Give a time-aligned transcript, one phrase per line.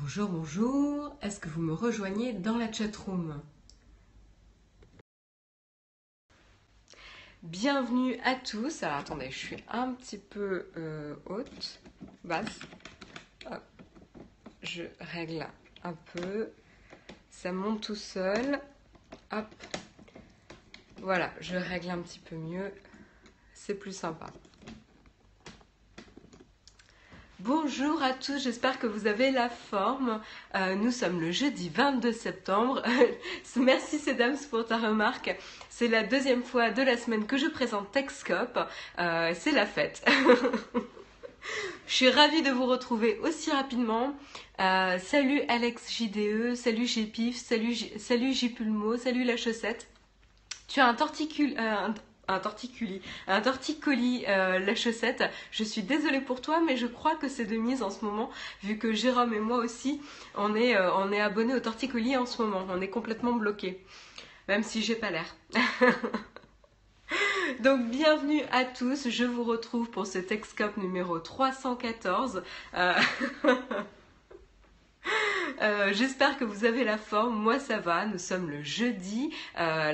[0.00, 1.14] Bonjour, bonjour.
[1.20, 3.42] Est-ce que vous me rejoignez dans la chatroom
[7.42, 8.82] Bienvenue à tous.
[8.82, 11.78] Alors attendez, je suis un petit peu euh, haute,
[12.24, 12.60] basse.
[14.62, 15.46] Je règle
[15.84, 16.48] un peu.
[17.28, 18.60] Ça monte tout seul.
[19.30, 19.46] Hop.
[21.02, 22.72] Voilà, je règle un petit peu mieux.
[23.52, 24.32] C'est plus sympa.
[27.44, 30.20] Bonjour à tous, j'espère que vous avez la forme.
[30.54, 32.84] Euh, nous sommes le jeudi 22 septembre.
[33.56, 35.36] Merci Cédams pour ta remarque.
[35.68, 38.60] C'est la deuxième fois de la semaine que je présente Techscope.
[39.00, 40.08] Euh, c'est la fête.
[41.88, 44.14] je suis ravie de vous retrouver aussi rapidement.
[44.60, 49.88] Euh, salut Alex JDE, salut GPIF, salut, salut Jpulmo, salut la chaussette.
[50.68, 51.56] Tu as un torticule,
[52.40, 55.24] torticolis, un torticolis euh, la chaussette.
[55.50, 58.30] Je suis désolée pour toi, mais je crois que c'est de mise en ce moment,
[58.62, 60.00] vu que Jérôme et moi aussi,
[60.36, 62.66] on est, euh, on est abonnés au torticolis en ce moment.
[62.70, 63.84] On est complètement bloqués,
[64.48, 65.34] même si j'ai pas l'air.
[67.60, 72.42] Donc bienvenue à tous, je vous retrouve pour ce Texcope numéro 314.
[72.74, 72.94] Euh,
[75.92, 77.36] j'espère que vous avez la forme.
[77.36, 78.06] Moi, ça va.
[78.06, 79.92] Nous sommes le jeudi, euh,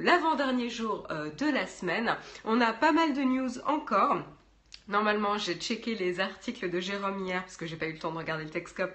[0.00, 2.16] l'avant-dernier jour euh, de la semaine.
[2.44, 4.22] On a pas mal de news encore.
[4.86, 8.12] Normalement, j'ai checké les articles de Jérôme hier parce que j'ai pas eu le temps
[8.12, 8.92] de regarder le Texcope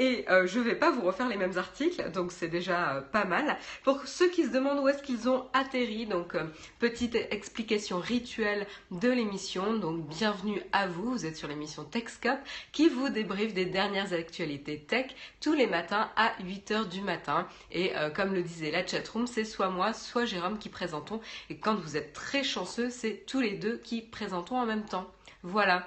[0.00, 3.00] et euh, je ne vais pas vous refaire les mêmes articles, donc c'est déjà euh,
[3.02, 3.58] pas mal.
[3.84, 6.44] Pour ceux qui se demandent où est-ce qu'ils ont atterri, donc euh,
[6.78, 9.74] petite explication rituelle de l'émission.
[9.74, 12.38] Donc bienvenue à vous, vous êtes sur l'émission TechScope
[12.72, 17.46] qui vous débriefe des dernières actualités tech tous les matins à 8h du matin.
[17.70, 21.20] Et comme le disait la chatroom, c'est soit moi, soit Jérôme qui présentons.
[21.50, 25.10] Et quand vous êtes très chanceux, c'est tous les deux qui présentons en même temps.
[25.42, 25.86] Voilà.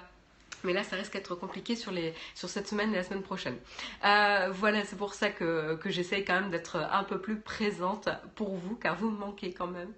[0.63, 3.57] Mais là, ça risque d'être compliqué sur, les, sur cette semaine et la semaine prochaine.
[4.05, 8.09] Euh, voilà, c'est pour ça que, que j'essaye quand même d'être un peu plus présente
[8.35, 9.93] pour vous, car vous me manquez quand même.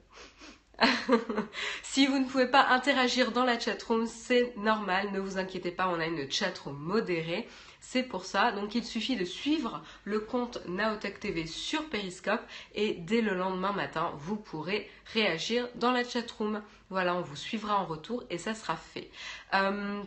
[1.84, 5.88] si vous ne pouvez pas interagir dans la chatroom, c'est normal, ne vous inquiétez pas,
[5.88, 7.48] on a une chatroom modérée.
[7.80, 12.42] C'est pour ça, donc il suffit de suivre le compte Naotech TV sur Periscope
[12.74, 16.62] et dès le lendemain matin, vous pourrez réagir dans la chatroom.
[16.90, 19.12] Voilà, on vous suivra en retour et ça sera fait.
[19.54, 20.02] Euh,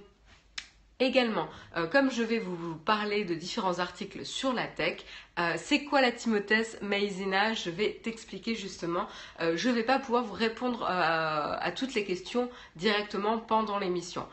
[1.01, 5.05] Également, euh, comme je vais vous, parler de différents articles sur la tech,
[5.39, 9.07] euh, c'est quoi la Timothée Maizena Je vais t'expliquer justement.
[9.41, 14.27] Euh, je ne vais pas pouvoir vous répondre à toutes les questions directement pendant l'émission.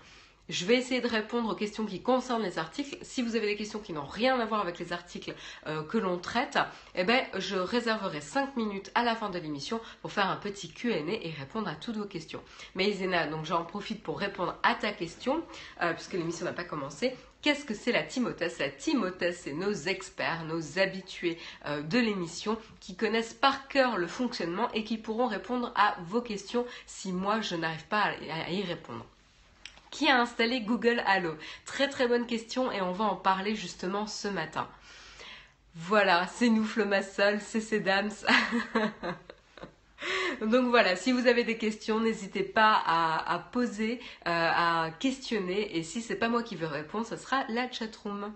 [0.48, 2.98] Je vais essayer de répondre aux questions qui concernent les articles.
[3.02, 5.34] Si vous avez des questions qui n'ont rien à voir avec les articles
[5.66, 6.60] euh, que l'on traite,
[6.94, 10.70] eh ben, je réserverai 5 minutes à la fin de l'émission pour faire un petit
[10.70, 12.44] Q&A et répondre à toutes vos questions.
[12.76, 15.44] Mais Isena, donc j'en profite pour répondre à ta question,
[15.82, 17.16] euh, puisque l'émission n'a pas commencé.
[17.42, 18.52] Qu'est-ce que c'est la Timothée?
[18.60, 24.06] La Timothée, c'est nos experts, nos habitués euh, de l'émission qui connaissent par cœur le
[24.08, 28.62] fonctionnement et qui pourront répondre à vos questions si moi je n'arrive pas à y
[28.62, 29.06] répondre.
[29.96, 34.08] Qui a installé Google Allo Très très bonne question et on va en parler justement
[34.08, 34.68] ce matin.
[35.74, 38.12] Voilà, c'est nous Flomassol, c'est Cédams.
[40.42, 45.78] Donc voilà, si vous avez des questions, n'hésitez pas à, poser, euh, à questionner.
[45.78, 48.34] Et si c'est pas moi qui veux répondre, ce sera la chatroom.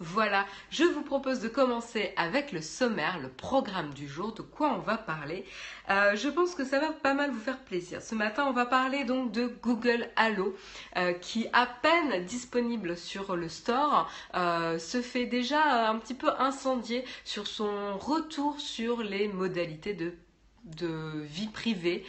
[0.00, 4.72] Voilà, je vous propose de commencer avec le sommaire, le programme du jour, de quoi
[4.74, 5.44] on va parler.
[5.90, 8.00] Euh, je pense que ça va pas mal vous faire plaisir.
[8.00, 10.56] Ce matin, on va parler donc de Google Allo,
[10.96, 16.30] euh, qui à peine disponible sur le store, euh, se fait déjà un petit peu
[16.38, 20.14] incendier sur son retour sur les modalités de,
[20.62, 22.06] de vie privée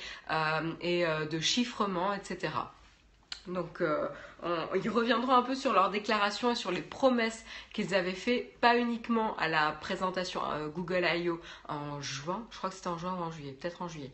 [0.81, 2.53] et de chiffrement, etc.
[3.47, 3.81] Donc,
[4.43, 8.53] euh, ils reviendront un peu sur leurs déclarations et sur les promesses qu'ils avaient fait,
[8.61, 10.41] pas uniquement à la présentation
[10.73, 11.39] Google I.O.
[11.67, 14.11] en juin, je crois que c'était en juin ou en juillet, peut-être en juillet.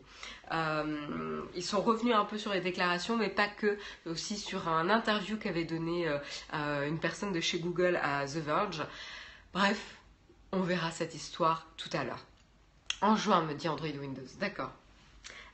[0.52, 4.90] Euh, ils sont revenus un peu sur les déclarations, mais pas que, aussi sur un
[4.90, 6.08] interview qu'avait donné
[6.54, 8.82] euh, une personne de chez Google à The Verge.
[9.52, 9.96] Bref,
[10.52, 12.24] on verra cette histoire tout à l'heure.
[13.00, 14.22] En juin, me dit Android Windows.
[14.38, 14.72] D'accord.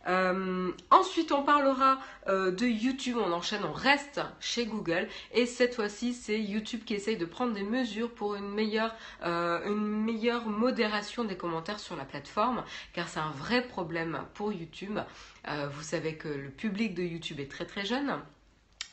[0.08, 3.16] Euh, ensuite, on parlera euh, de YouTube.
[3.18, 5.08] On enchaîne, on reste chez Google.
[5.32, 9.64] Et cette fois-ci, c'est YouTube qui essaye de prendre des mesures pour une meilleure, euh,
[9.66, 14.98] une meilleure modération des commentaires sur la plateforme, car c'est un vrai problème pour YouTube.
[15.46, 18.18] vous savez que le public de YouTube est très très jeune.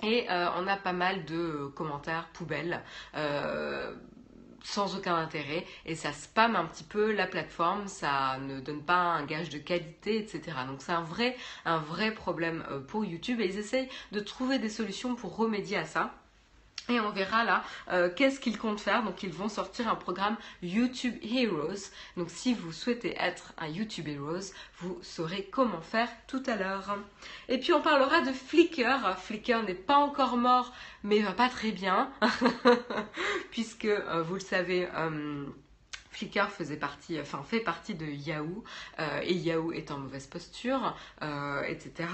[0.01, 2.81] Et on a pas mal de commentaires poubelles
[4.63, 8.99] sans aucun intérêt et ça spamme un petit peu la plateforme, ça ne donne pas
[8.99, 10.41] un gage de qualité, etc.
[10.67, 11.35] Donc c'est un vrai,
[11.65, 15.77] un vrai problème euh, pour YouTube et ils essayent de trouver des solutions pour remédier
[15.77, 16.13] à ça.
[16.89, 19.03] Et on verra là euh, qu'est-ce qu'ils comptent faire.
[19.03, 21.91] Donc ils vont sortir un programme YouTube Heroes.
[22.17, 26.97] Donc si vous souhaitez être un YouTube Heroes, vous saurez comment faire tout à l'heure.
[27.47, 29.17] Et puis on parlera de Flickr.
[29.17, 32.11] Flickr n'est pas encore mort, mais va pas très bien.
[33.51, 34.87] Puisque euh, vous le savez...
[34.95, 35.45] Euh,
[36.19, 38.65] Flickr faisait partie, enfin fait partie de Yahoo
[38.99, 42.09] euh, et Yahoo est en mauvaise posture, euh, etc.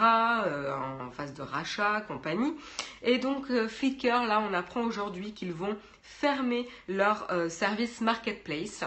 [0.45, 2.53] Euh, en phase de rachat, compagnie.
[3.01, 8.83] Et donc Flickr, là, on apprend aujourd'hui qu'ils vont fermer leur service marketplace.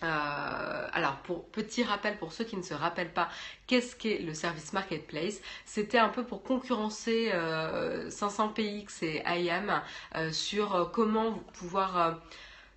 [0.00, 3.28] alors, pour petit rappel pour ceux qui ne se rappellent pas,
[3.66, 5.42] qu'est-ce qu'est le service marketplace?
[5.66, 7.30] C'était un peu pour concurrencer
[8.08, 9.82] 500px et IAM
[10.32, 12.18] sur comment pouvoir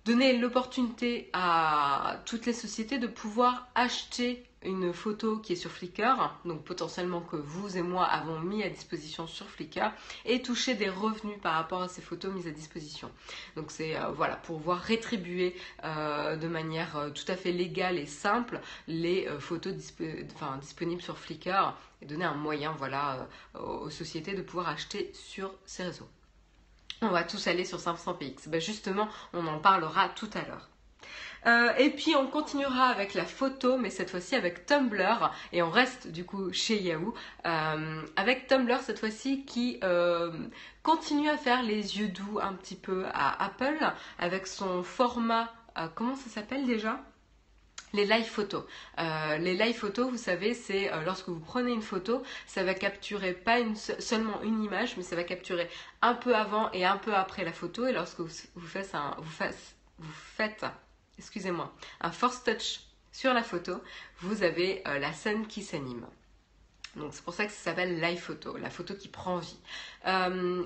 [0.06, 6.32] donner l'opportunité à toutes les sociétés de pouvoir acheter une photo qui est sur Flickr,
[6.44, 9.90] donc potentiellement que vous et moi avons mis à disposition sur Flickr,
[10.24, 13.10] et toucher des revenus par rapport à ces photos mises à disposition.
[13.56, 17.98] Donc c'est euh, voilà pour pouvoir rétribuer euh, de manière euh, tout à fait légale
[17.98, 19.74] et simple les photos
[20.60, 25.82] disponibles sur Flickr et donner un moyen voilà aux sociétés de pouvoir acheter sur ces
[25.84, 26.08] réseaux
[27.02, 28.48] on va tous aller sur 500px.
[28.48, 30.68] Ben justement, on en parlera tout à l'heure.
[31.46, 35.70] Euh, et puis on continuera avec la photo, mais cette fois-ci avec Tumblr, et on
[35.70, 37.14] reste du coup chez Yahoo,
[37.46, 40.32] euh, avec Tumblr cette fois-ci qui euh,
[40.82, 43.78] continue à faire les yeux doux un petit peu à Apple,
[44.18, 45.52] avec son format,
[45.94, 47.00] comment ça s'appelle déjà?
[47.92, 48.64] Les live photos.
[48.98, 52.74] Euh, les live photos, vous savez, c'est euh, lorsque vous prenez une photo, ça va
[52.74, 53.58] capturer pas
[53.98, 55.68] seulement une image, mais ça va capturer
[56.02, 57.86] un peu avant et un peu après la photo.
[57.86, 60.64] Et lorsque vous, faites un, vous faites,
[61.18, 62.80] excusez-moi, un force touch
[63.12, 63.80] sur la photo,
[64.20, 66.06] vous avez euh, la scène qui s'anime.
[66.96, 69.58] Donc c'est pour ça que ça s'appelle live photo, la photo qui prend vie.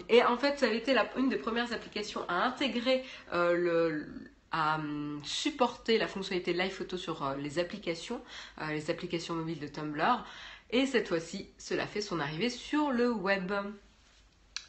[0.08, 4.06] et en fait, ça a été une des premières applications à intégrer le,
[4.52, 8.22] à hum, supporter la fonctionnalité live photo sur euh, les applications,
[8.60, 10.24] euh, les applications mobiles de Tumblr.
[10.70, 13.52] Et cette fois-ci, cela fait son arrivée sur le web.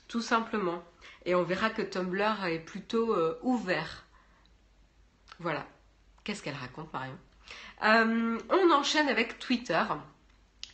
[0.08, 0.84] Tout simplement.
[1.26, 4.06] Et on verra que Tumblr est plutôt euh, ouvert.
[5.40, 5.66] Voilà.
[6.24, 7.18] Qu'est-ce qu'elle raconte, Marion?
[7.82, 9.84] On enchaîne avec Twitter.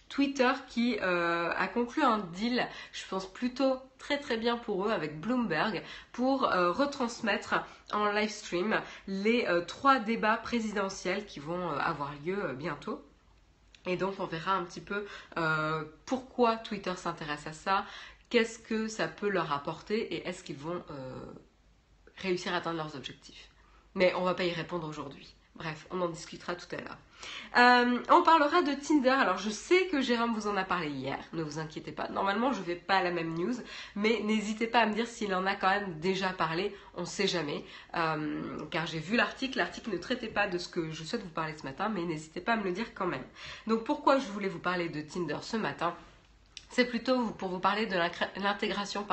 [0.09, 4.91] Twitter qui euh, a conclu un deal, je pense plutôt très très bien pour eux
[4.91, 7.55] avec Bloomberg pour euh, retransmettre
[7.91, 13.03] en live stream les euh, trois débats présidentiels qui vont avoir lieu bientôt.
[13.85, 15.05] Et donc on verra un petit peu
[16.05, 17.85] pourquoi Twitter s'intéresse à ça,
[18.29, 20.83] qu'est-ce que ça peut leur apporter et est-ce qu'ils vont
[22.17, 23.49] réussir à atteindre leurs objectifs.
[23.95, 25.36] Mais on ne va pas y répondre aujourd'hui.
[25.57, 26.97] Bref, on en discutera tout à l'heure.
[27.57, 29.09] Euh, on parlera de Tinder.
[29.09, 31.17] Alors, je sais que Jérôme vous en a parlé hier.
[31.33, 32.09] Ne vous inquiétez pas.
[32.09, 33.55] Normalement, je ne fais pas la même news.
[33.95, 36.75] Mais n'hésitez pas à me dire s'il en a quand même déjà parlé.
[36.93, 37.65] On ne sait jamais.
[37.95, 39.57] Euh, car j'ai vu l'article.
[39.57, 41.89] L'article ne traitait pas de ce que je souhaite vous parler ce matin.
[41.89, 43.25] Mais n'hésitez pas à me le dire quand même.
[43.65, 45.95] Donc, pourquoi je voulais vous parler de Tinder ce matin?
[46.69, 47.95] C'est plutôt pour vous parler de
[48.39, 49.05] l'intégration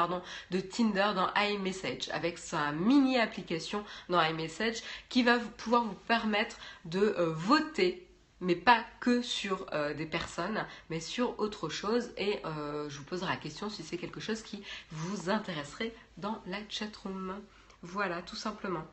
[0.51, 6.57] de Tinder dans iMessage avec sa mini application dans iMessage qui va pouvoir vous permettre
[6.85, 8.07] de euh, voter
[8.41, 12.11] mais pas que sur euh, des personnes, mais sur autre chose.
[12.19, 16.43] Et euh, je vous poserai la question si c'est quelque chose qui vous intéresserait dans
[16.47, 17.41] la chatroom.
[17.83, 18.85] Voilà, tout simplement.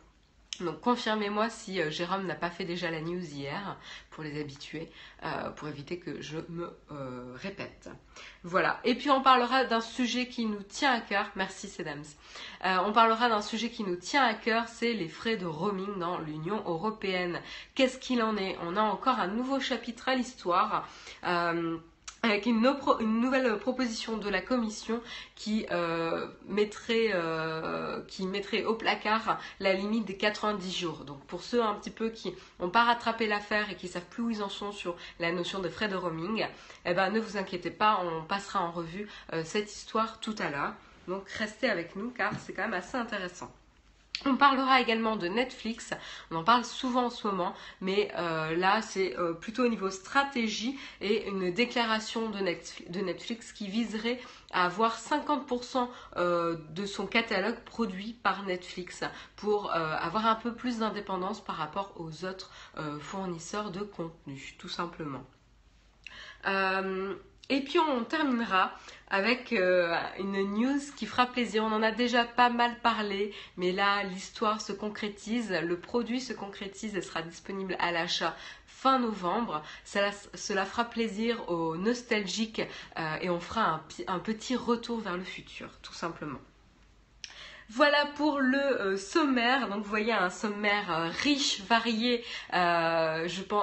[0.59, 3.77] Donc confirmez-moi si euh, Jérôme n'a pas fait déjà la news hier
[4.11, 4.89] pour les habitués,
[5.23, 7.89] euh, pour éviter que je me euh, répète.
[8.43, 8.79] Voilà.
[8.83, 11.31] Et puis on parlera d'un sujet qui nous tient à cœur.
[11.35, 12.03] Merci Sedams.
[12.63, 16.19] on parlera d'un sujet qui nous tient à cœur, c'est les frais de roaming dans
[16.19, 17.41] l'Union européenne.
[17.73, 18.57] Qu'est-ce qu'il en est?
[18.63, 20.87] On a encore un nouveau chapitre à l'histoire
[22.23, 22.61] avec une,
[23.01, 25.01] nouvelle proposition de la commission
[25.35, 31.03] qui, euh, mettrait, euh, qui mettrait au placard la limite des 90 jours.
[31.03, 34.23] Donc pour ceux un petit peu qui n'ont pas rattrapé l'affaire et qui savent plus
[34.23, 36.45] où ils en sont sur la notion de frais de roaming,
[36.85, 40.51] eh ben, ne vous inquiétez pas, on passera en revue euh, cette histoire tout à
[40.51, 40.73] l'heure.
[41.07, 43.51] Donc restez avec nous car c'est quand même assez intéressant.
[44.25, 45.91] On parlera également de Netflix,
[46.29, 49.89] on en parle souvent en ce moment, mais euh, là c'est euh, plutôt au niveau
[49.89, 54.19] stratégie et une déclaration de Netflix, qui viserait
[54.51, 55.87] à avoir 50%
[56.17, 59.03] euh, de son catalogue produit par Netflix
[59.35, 62.51] pour avoir un peu plus d'indépendance par rapport aux autres
[62.99, 65.23] fournisseurs de contenu, tout simplement.
[66.45, 68.71] et puis on terminera
[69.11, 71.63] avec euh, une news qui fera plaisir.
[71.63, 76.33] On en a déjà pas mal parlé, mais là l'histoire se concrétise, le produit se
[76.33, 79.61] concrétise et sera disponible à l'achat fin novembre.
[79.83, 80.11] Cela,
[80.65, 82.61] fera plaisir aux nostalgiques
[82.97, 86.39] euh, et on fera un petit retour vers le futur, tout simplement.
[87.69, 89.69] Voilà pour le sommaire.
[89.69, 92.23] Donc vous voyez un sommaire riche, varié.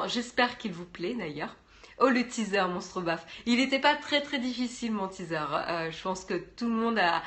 [0.07, 1.55] j'espère qu'il vous plaît d'ailleurs.
[2.01, 3.27] Oh le teaser monstre baf.
[3.47, 5.45] Il n'était pas très très difficile mon teaser.
[5.91, 7.23] je pense que tout le monde a,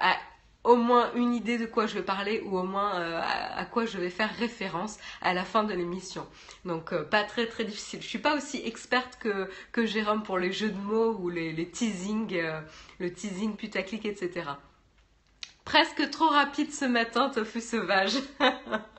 [0.00, 0.16] a
[0.66, 3.86] au moins une idée de quoi je vais parler ou au moins euh, à, quoi
[3.86, 6.26] je vais faire référence à la fin de l'émission.
[6.64, 8.02] Donc euh, pas très très difficile.
[8.02, 11.52] Je suis pas aussi experte que, que Jérôme pour les jeux de mots ou les,
[11.52, 12.60] les teasing, euh,
[12.98, 14.50] le teasing putaclic, etc.
[15.64, 18.18] Presque trop rapide ce matin, tofu sauvage.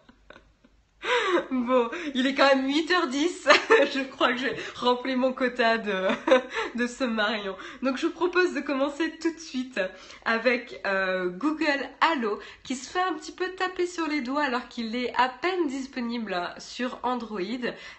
[1.51, 3.50] Bon, il est quand même 8h10.
[3.94, 6.08] je crois que j'ai rempli mon quota de,
[6.75, 7.56] de ce Marion.
[7.82, 9.80] Donc je vous propose de commencer tout de suite
[10.25, 14.68] avec euh, Google Allo qui se fait un petit peu taper sur les doigts alors
[14.68, 17.42] qu'il est à peine disponible sur Android.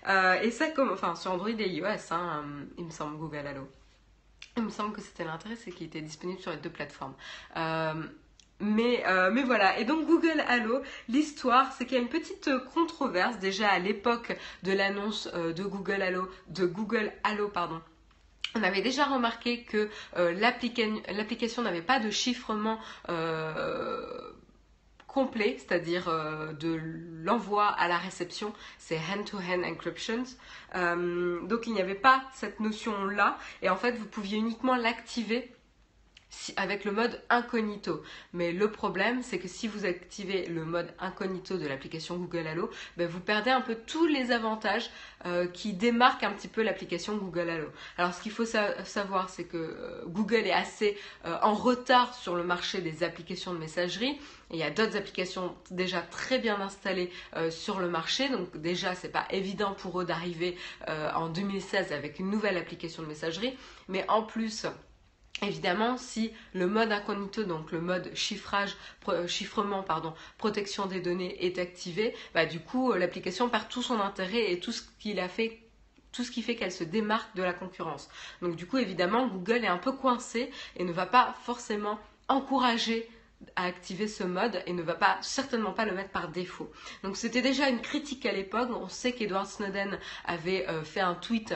[0.09, 2.45] Euh, et ça comme enfin sur Android et iOS, hein,
[2.77, 3.69] il me semble Google Allo.
[4.57, 7.15] Il me semble que c'était l'intérêt, c'est qu'il était disponible sur les deux plateformes.
[7.57, 7.95] Euh,
[8.61, 12.51] mais, euh, mais voilà, et donc Google Allo, l'histoire, c'est qu'il y a une petite
[12.75, 17.81] controverse déjà à l'époque de l'annonce euh, de Google Allo, de Google Allo, pardon.
[18.57, 22.81] On avait déjà remarqué que euh, l'application n'avait pas de chiffrement
[25.07, 26.07] complet, c'est-à-dire
[26.59, 26.79] de
[27.25, 30.25] l'envoi à la réception, c'est hand-to-hand encryptions.
[30.75, 35.51] donc il n'y avait pas cette notion-là, et en fait vous pouviez uniquement l'activer
[36.57, 38.03] avec le mode incognito.
[38.33, 42.71] Mais le problème, c'est que si vous activez le mode incognito de l'application Google Allo,
[42.97, 44.91] ben vous perdez un peu tous les avantages
[45.27, 47.69] euh, qui démarquent un petit peu l'application Google Allo.
[47.97, 52.35] Alors ce qu'il faut savoir, c'est que euh, Google est assez euh, en retard sur
[52.35, 54.19] le marché des applications de messagerie.
[54.51, 57.11] il y a d'autres applications déjà très bien installées
[57.51, 58.29] sur le marché.
[58.29, 60.57] Donc déjà, c'est pas évident pour eux d'arriver
[60.87, 63.57] en 2016 avec une nouvelle application de messagerie.
[63.89, 64.67] Mais en plus,
[65.43, 68.77] Évidemment, si le mode incognito, donc le mode chiffrage,
[69.09, 73.83] euh, chiffrement, pardon, protection des données est activé, bah, du coup, euh, l'application perd tout
[73.83, 75.61] son intérêt et tout ce qu'il a fait
[76.11, 78.09] tout ce qui fait qu'elle se démarque de la concurrence.
[78.41, 83.09] Donc du coup, évidemment, Google est un peu coincé et ne va pas forcément encourager
[83.57, 86.73] à activer ce mode et ne va pas certainement pas le mettre par défaut.
[87.03, 88.71] Donc c'était déjà une critique à l'époque.
[88.73, 91.55] On sait qu'Edward Snowden avait euh, fait un tweet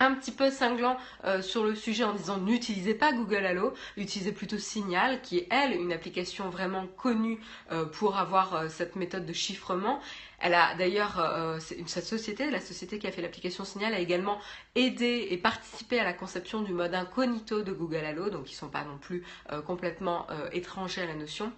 [0.00, 4.32] un petit peu cinglant euh, sur le sujet en disant n'utilisez pas Google Allo, utilisez
[4.32, 7.40] plutôt Signal, qui est elle une application vraiment connue
[7.72, 10.00] euh, pour avoir euh, cette méthode de chiffrement.
[10.40, 14.38] Elle a d'ailleurs, cette société, la société qui a fait l'application Signal, a également
[14.76, 18.58] aidé et participé à la conception du mode incognito de Google Allo, donc ils ne
[18.58, 19.24] sont pas non plus
[19.66, 21.52] complètement étrangers à la notion.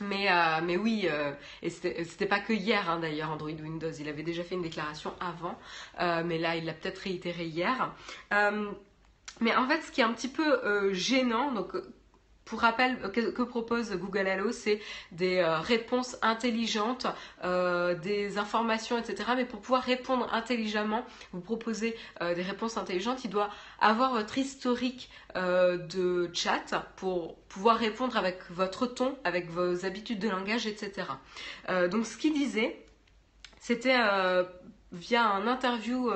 [0.00, 4.08] Mais, euh, mais oui, euh, et c'était pas que hier hein, d'ailleurs Android Windows, il
[4.08, 5.58] avait déjà fait une déclaration avant,
[6.00, 7.94] euh, mais là il l'a peut-être réitéré hier.
[9.40, 11.76] mais en fait, ce qui est un petit peu gênant, donc
[12.46, 14.80] pour rappel, euh, que, propose Google Allo C'est
[15.12, 17.06] des euh, réponses intelligentes,
[17.44, 19.30] euh, des informations, etc.
[19.36, 23.50] Mais pour pouvoir répondre intelligemment, vous proposez des réponses intelligentes, il doit
[23.80, 30.28] avoir votre historique de chat pour pouvoir répondre avec votre ton, avec vos habitudes de
[30.28, 31.08] langage, etc.
[31.90, 32.80] donc ce qu'il disait,
[33.60, 33.98] c'était
[34.92, 36.10] via un interview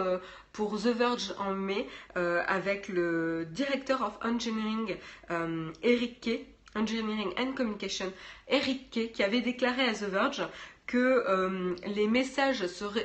[0.52, 4.96] pour The Verge en mai euh, avec le Director of Engineering
[5.30, 8.12] euh, Eric Kay, Engineering and Communication
[8.48, 10.42] Eric Kay, qui avait déclaré à The Verge
[10.86, 12.64] que euh, les messages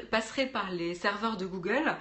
[0.09, 1.95] passeraient par les serveurs de Google,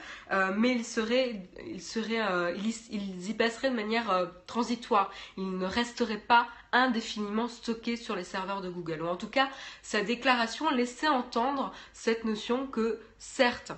[0.57, 1.43] mais ils, seraient,
[1.79, 5.13] seraient, ils, y passeraient de manière transitoire.
[5.37, 9.03] Ils ne resteraient pas indéfiniment stockés sur les serveurs de Google.
[9.03, 9.51] Ou en tout cas,
[9.83, 13.73] sa déclaration laissait entendre cette notion que, certes,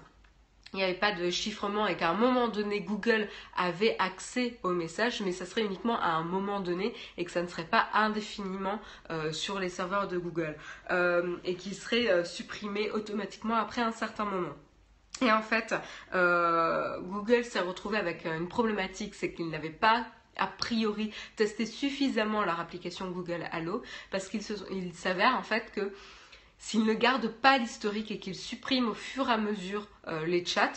[0.73, 4.73] il n'y avait pas de chiffrement et qu'à un moment donné Google avait accès aux
[4.73, 7.89] messages, mais ça serait uniquement à un moment donné et que ça ne serait pas
[7.95, 8.81] indéfiniment
[9.11, 10.57] euh, sur les serveurs de Google
[10.91, 14.55] euh, et qui serait euh, supprimé automatiquement après un certain moment.
[15.23, 15.75] Et en fait,
[16.13, 20.05] Google s'est retrouvé avec une problématique, c'est qu'il n'avait pas
[20.37, 24.43] a priori testé suffisamment leur application Google Allo parce qu'il
[24.93, 25.95] s'avère en fait que
[26.59, 30.45] s'il ne garde pas l'historique et qu'il supprime au fur et à mesure euh, les
[30.45, 30.73] chats,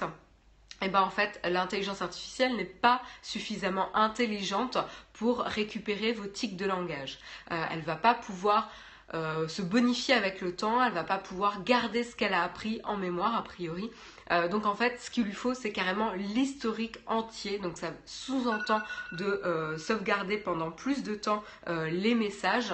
[0.82, 4.78] eh ben en fait l'intelligence artificielle n'est pas suffisamment intelligente
[5.14, 7.20] pour récupérer vos tics de langage.
[7.52, 8.70] Euh, elle va pas pouvoir
[9.16, 12.80] euh, se bonifier avec le temps, elle va pas pouvoir garder ce qu'elle a appris
[12.84, 13.90] en mémoire a priori.
[14.52, 17.58] donc en fait, ce qu'il lui faut, c'est carrément l'historique entier.
[17.58, 18.82] Donc ça sous-entend
[19.14, 22.72] de sauvegarder pendant plus de temps les messages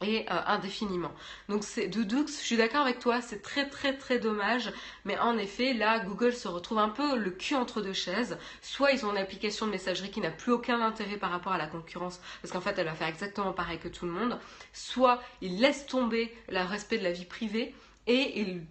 [0.00, 1.12] euh, indéfiniment.
[1.48, 4.72] Donc c'est Doudux, je suis d'accord avec toi, c'est très très très dommage,
[5.04, 8.38] mais en effet là Google se retrouve un peu le cul entre deux chaises.
[8.62, 11.58] Soit ils ont une application de messagerie qui n'a plus aucun intérêt par rapport à
[11.58, 14.38] la concurrence, parce qu'en fait elle va faire exactement pareil que tout le monde,
[14.72, 17.74] soit ils laissent tomber le respect de la vie privée
[18.06, 18.62] et ils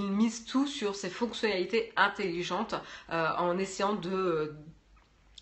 [0.00, 2.74] misent tout sur ces fonctionnalités intelligentes
[3.10, 4.54] euh, en essayant de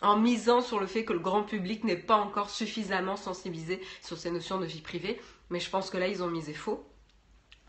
[0.02, 4.18] en misant sur le fait que le grand public n'est pas encore suffisamment sensibilisé sur
[4.18, 5.20] ces notions de vie privée.
[5.50, 6.86] Mais je pense que là, ils ont misé faux.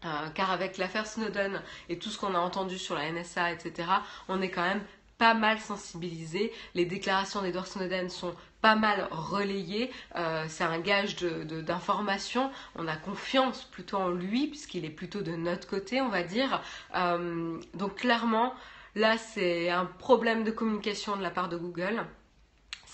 [0.06, 3.88] Euh, car avec l'affaire Snowden et tout ce qu'on a entendu sur la NSA, etc.,
[4.28, 4.84] on est quand même
[5.18, 6.52] pas mal sensibilisé.
[6.76, 9.92] Les déclarations d'Edward Snowden sont pas mal relayées.
[10.16, 12.52] Euh, c'est un gage d'information.
[12.76, 16.62] on a confiance plutôt en lui, puisqu'il est plutôt de notre côté, on va dire.
[16.96, 18.54] Euh, donc clairement,
[18.96, 22.06] là, c'est un problème de communication de la part de Google.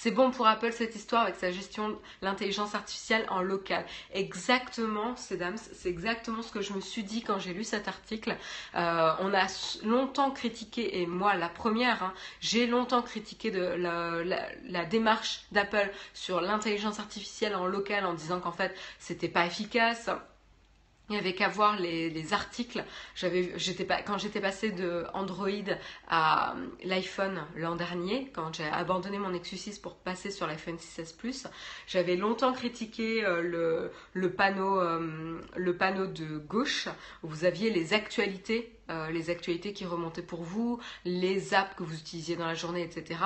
[0.02, 3.84] C'est bon pour Apple cette histoire avec sa gestion de l'intelligence artificielle en local.
[4.14, 8.38] Exactement, dames, c'est exactement ce que je me suis dit quand j'ai lu cet article.
[8.76, 9.48] Euh, on a
[9.84, 16.40] longtemps critiqué, et moi la première, hein, j'ai longtemps critiqué de la, démarche d'Apple sur
[16.40, 20.10] l'intelligence artificielle en local en disant qu'en fait c'était pas efficace
[21.10, 22.84] il n'y avait qu'à voir les, articles.
[23.20, 25.48] Quand j'étais passée de Android
[26.08, 30.76] à euh, l'iPhone l'an dernier, quand j'ai abandonné mon Nexus 6 pour passer sur l'iPhone
[30.76, 31.48] 6S Plus,
[31.88, 36.88] j'avais longtemps critiqué euh, le, le, panneau, euh, le panneau de gauche
[37.24, 38.76] où vous aviez les actualités,
[39.12, 43.20] les actualités qui remontaient pour vous, les apps que vous utilisiez dans la journée, etc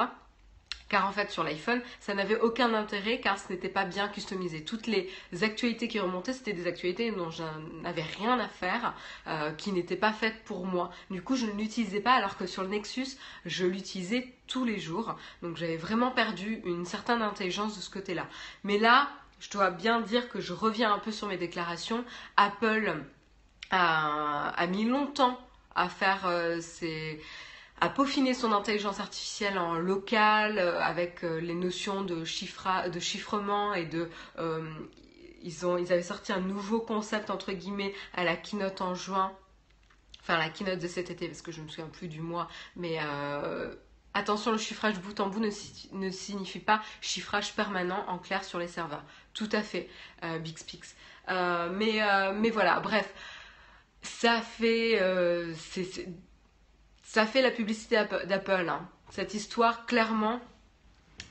[0.93, 4.63] car en fait sur l'iPhone ça n'avait aucun intérêt car ce n'était pas bien customisé.
[4.63, 5.09] Toutes les
[5.41, 7.41] actualités qui remontaient c'était des actualités dont je
[7.81, 8.93] n'avais rien à faire,
[9.25, 10.91] euh, qui n'étaient pas faites pour moi.
[11.09, 14.79] Du coup je ne l'utilisais pas alors que sur le Nexus je l'utilisais tous les
[14.79, 15.15] jours.
[15.41, 18.27] Donc j'avais vraiment perdu une certaine intelligence de ce côté-là.
[18.63, 19.09] Mais là
[19.39, 22.05] je dois bien dire que je reviens un peu sur mes déclarations.
[22.37, 23.03] Apple
[23.71, 25.39] a, mis longtemps
[25.73, 27.19] à faire euh, ses
[27.81, 33.73] à peaufiner son intelligence artificielle en local euh, avec euh, les notions de, de chiffrement
[33.73, 34.69] et de euh,
[35.41, 39.33] ils, ont, ils avaient sorti un nouveau concept entre guillemets à la keynote en juin.
[40.21, 42.47] Enfin la keynote de cet été parce que je ne me souviens plus du mois
[42.77, 42.97] mais
[44.13, 45.49] attention le chiffrage bout en bout ne,
[45.91, 49.03] ne, signifie pas chiffrage permanent en clair sur les serveurs.
[49.33, 49.89] Tout à fait
[50.39, 50.95] Bixpix
[51.27, 51.99] mais,
[52.35, 53.13] mais voilà bref.
[54.01, 54.97] Ça fait
[57.13, 58.67] ça fait la publicité d'Apple.
[58.67, 58.89] Hein.
[59.11, 60.41] Cette histoire, clairement,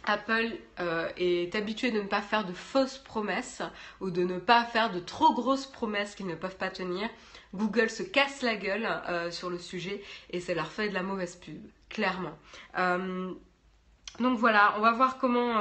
[0.05, 3.63] Apple euh, est habitué de ne pas faire de fausses promesses
[4.01, 7.11] ou de ne pas faire de trop grosses promesses qu'ils ne peuvent pas tenir.
[7.53, 11.03] Google se casse la gueule euh, sur le sujet et ça leur fait de la
[11.03, 12.39] mauvaise pub, clairement.
[12.79, 13.33] Euh,
[14.21, 15.59] donc voilà, on va voir comment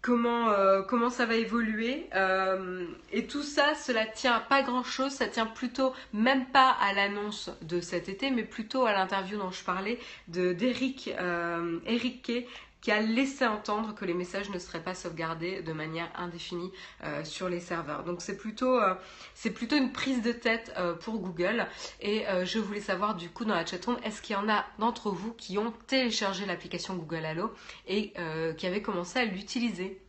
[0.00, 2.06] comment, euh, comment ça va évoluer.
[2.14, 7.50] Euh, et tout ça, cela tient pas grand-chose, ça tient plutôt même pas à l'annonce
[7.62, 11.10] de cet été, mais plutôt à l'interview dont je parlais d'Eric
[11.86, 12.46] Eric Kay,
[12.80, 16.70] qui a laissé entendre que les messages ne seraient pas sauvegardés de manière indéfinie
[17.24, 18.04] sur les serveurs.
[18.04, 18.78] Donc c'est plutôt,
[19.54, 21.66] plutôt une prise de tête pour Google.
[22.00, 25.10] Et je voulais savoir du coup dans la chatroom, est-ce qu'il y en a d'entre
[25.10, 27.52] vous qui ont téléchargé l'application Google Allo
[27.88, 28.12] et
[28.56, 30.00] qui avaient commencé à l'utiliser?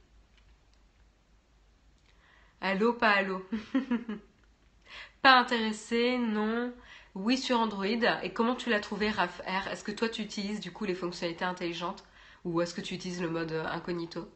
[2.61, 3.45] Allo, pas allo.
[5.21, 6.73] pas intéressé, non.
[7.15, 7.85] Oui sur Android.
[7.85, 11.45] Et comment tu l'as trouvé, RAF Est-ce que toi tu utilises du coup les fonctionnalités
[11.45, 12.03] intelligentes?
[12.45, 14.29] Ou est-ce que tu utilises le mode euh, incognito?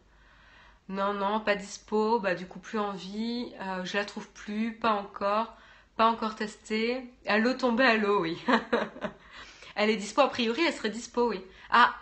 [0.90, 2.20] Non, non, pas dispo.
[2.20, 3.54] Bah du coup plus envie.
[3.62, 5.56] Euh, je la trouve plus, pas encore.
[5.98, 7.04] Pas encore testé.
[7.28, 8.44] Allo tombé allo, oui.
[9.76, 11.42] elle est dispo a priori, elle serait dispo, oui.
[11.70, 11.96] Ah,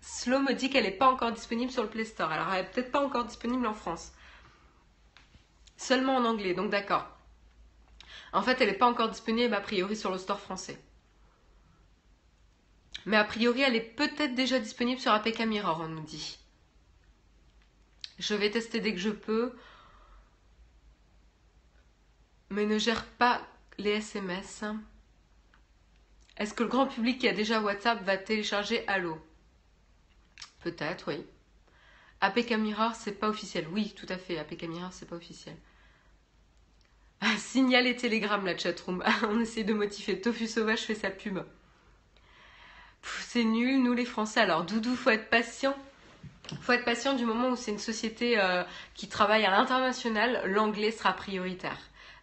[0.00, 2.30] Slow me dit qu'elle n'est pas encore disponible sur le Play Store.
[2.30, 4.12] Alors elle est peut-être pas encore disponible en France.
[5.76, 7.06] Seulement en anglais, donc d'accord.
[8.32, 10.78] En fait, elle n'est pas encore disponible a priori sur le store français.
[13.06, 16.38] Mais a priori, elle est peut-être déjà disponible sur APK Mirror, on nous dit.
[18.18, 19.52] Je vais tester dès que je peux.
[22.50, 23.40] Mais ne gère pas
[23.78, 24.64] les SMS.
[26.36, 29.20] Est-ce que le grand public qui a déjà WhatsApp va télécharger Allo?
[30.60, 31.24] Peut-être, oui.
[32.20, 33.66] APK Mirror, c'est pas officiel.
[33.72, 34.38] Oui, tout à fait.
[34.38, 35.56] APK Mirror, c'est pas officiel.
[37.38, 39.02] Signal et télégramme la chatroom.
[39.24, 40.20] On essaie de motiver.
[40.20, 41.40] Tofu Sauvage fait sa pub.
[43.02, 44.40] C'est nul, nous les Français.
[44.40, 45.74] Alors, Doudou, faut être patient.
[46.60, 48.62] Faut être patient du moment où c'est une société euh,
[48.94, 51.78] qui travaille à l'international, l'anglais sera prioritaire.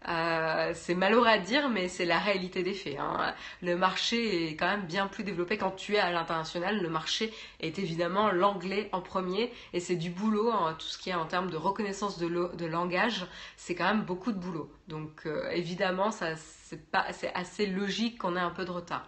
[0.08, 2.98] Euh, c'est malheureux à dire, mais c'est la réalité des faits.
[3.00, 3.34] Hein.
[3.62, 6.82] Le marché est quand même bien plus développé quand tu es à l'international.
[6.82, 11.10] Le marché est évidemment l'anglais en premier et c'est du boulot, hein, tout ce qui
[11.10, 13.26] est en termes de reconnaissance de, langage,
[13.58, 14.72] c'est quand même beaucoup de boulot.
[14.88, 19.06] Donc euh, évidemment, c'est, c'est assez logique qu'on ait un peu de retard.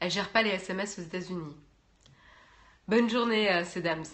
[0.00, 1.56] Elle gère pas les SMS aux États-Unis.
[2.86, 4.04] Bonne journée, euh, Sedams.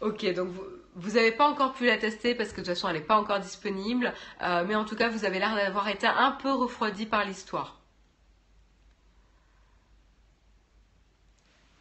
[0.00, 0.48] Ok, donc
[0.96, 3.16] vous n'avez pas encore pu la tester parce que de toute façon elle n'est pas
[3.16, 7.06] encore disponible, euh, mais en tout cas vous avez l'air d'avoir été un peu refroidi
[7.06, 7.80] par l'histoire.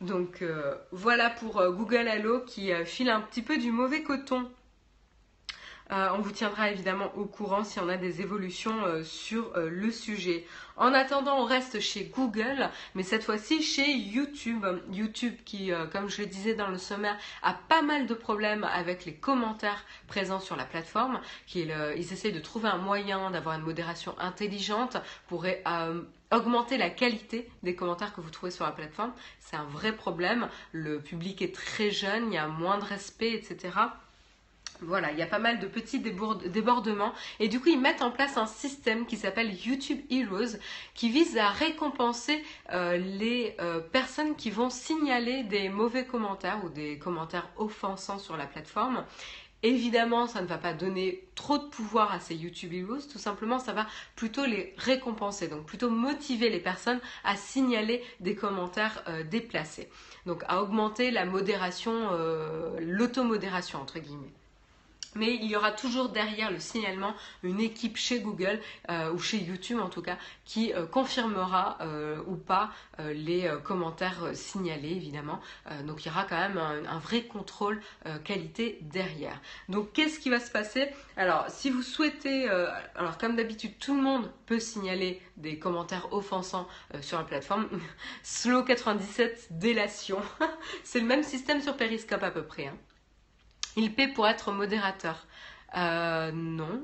[0.02, 4.50] Donc euh, voilà pour Google Allo qui file un petit peu du mauvais coton
[5.94, 10.48] on vous tiendra évidemment au courant si on a des évolutions sur le sujet.
[10.82, 14.65] En attendant, on reste chez Google, mais cette fois-ci chez YouTube.
[14.91, 19.06] YouTube qui, comme je le disais dans le sommaire, a pas mal de problèmes avec
[19.06, 21.22] les commentaires présents sur la plateforme.
[21.46, 25.46] Qu'ils ils essayent de trouver un moyen d'avoir une modération intelligente pour
[26.32, 29.13] augmenter la qualité des commentaires que vous trouvez sur la plateforme.
[29.39, 30.50] C'est un vrai problème.
[30.72, 33.70] Le public est très jeune, il y a moins de respect, etc.
[34.84, 38.10] Voilà, il y a pas mal de petits débordements et du coup ils mettent en
[38.10, 40.58] place un système qui s'appelle YouTube Heroes
[40.96, 46.70] qui vise à récompenser euh, les euh, personnes qui vont signaler des mauvais commentaires ou
[46.70, 49.06] des commentaires offensants sur la plateforme.
[49.62, 53.60] Évidemment, ça ne va pas donner trop de pouvoir à ces YouTube Heroes, tout simplement
[53.60, 59.24] ça va plutôt les récompenser, donc plutôt motiver les personnes à signaler des commentaires euh,
[59.24, 59.89] déplacés.
[60.26, 62.10] Donc à augmenter la modération,
[62.80, 64.34] l'automodération entre guillemets
[65.15, 69.38] mais il y aura toujours derrière le signalement une équipe chez Google euh, ou chez
[69.38, 75.39] YouTube en tout cas qui euh, confirmera euh, ou pas les commentaires signalés évidemment.
[75.86, 77.82] donc il y aura quand même un, vrai contrôle
[78.24, 79.39] qualité derrière.
[79.69, 80.89] Donc qu'est-ce qui va se passer?
[81.17, 82.47] Alors si vous souhaitez,
[82.95, 86.67] alors comme d'habitude tout le monde peut signaler des commentaires offensants
[87.02, 87.67] sur la plateforme.
[88.24, 90.19] Slow 97 délation.
[90.84, 92.67] C'est le même système sur Periscope à peu près.
[92.67, 92.78] Hein.
[93.75, 95.27] Il paie pour être modérateur.
[95.75, 96.84] Euh, non.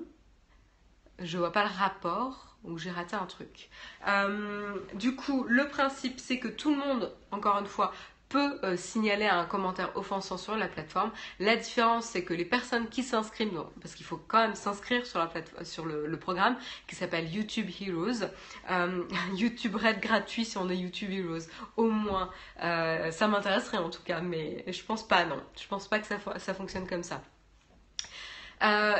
[1.20, 3.70] Je vois pas le rapport ou j'ai raté un truc.
[4.08, 7.94] Euh, du coup, le principe, c'est que tout le monde, encore une fois,
[8.30, 11.12] peut euh, signaler un commentaire offensant sur la plateforme.
[11.40, 15.20] La différence, c'est que les personnes qui s'inscrivent, parce qu'il faut quand même s'inscrire sur,
[15.20, 15.30] la
[15.64, 18.26] sur le, programme qui s'appelle YouTube Heroes,
[18.72, 19.04] euh,
[19.36, 22.30] YouTube Red gratuit si on est YouTube Heroes, au moins,
[22.64, 25.42] euh, ça m'intéresserait en tout cas, mais je pense pas, non.
[25.60, 27.22] Je pense pas que ça, ça fonctionne comme ça.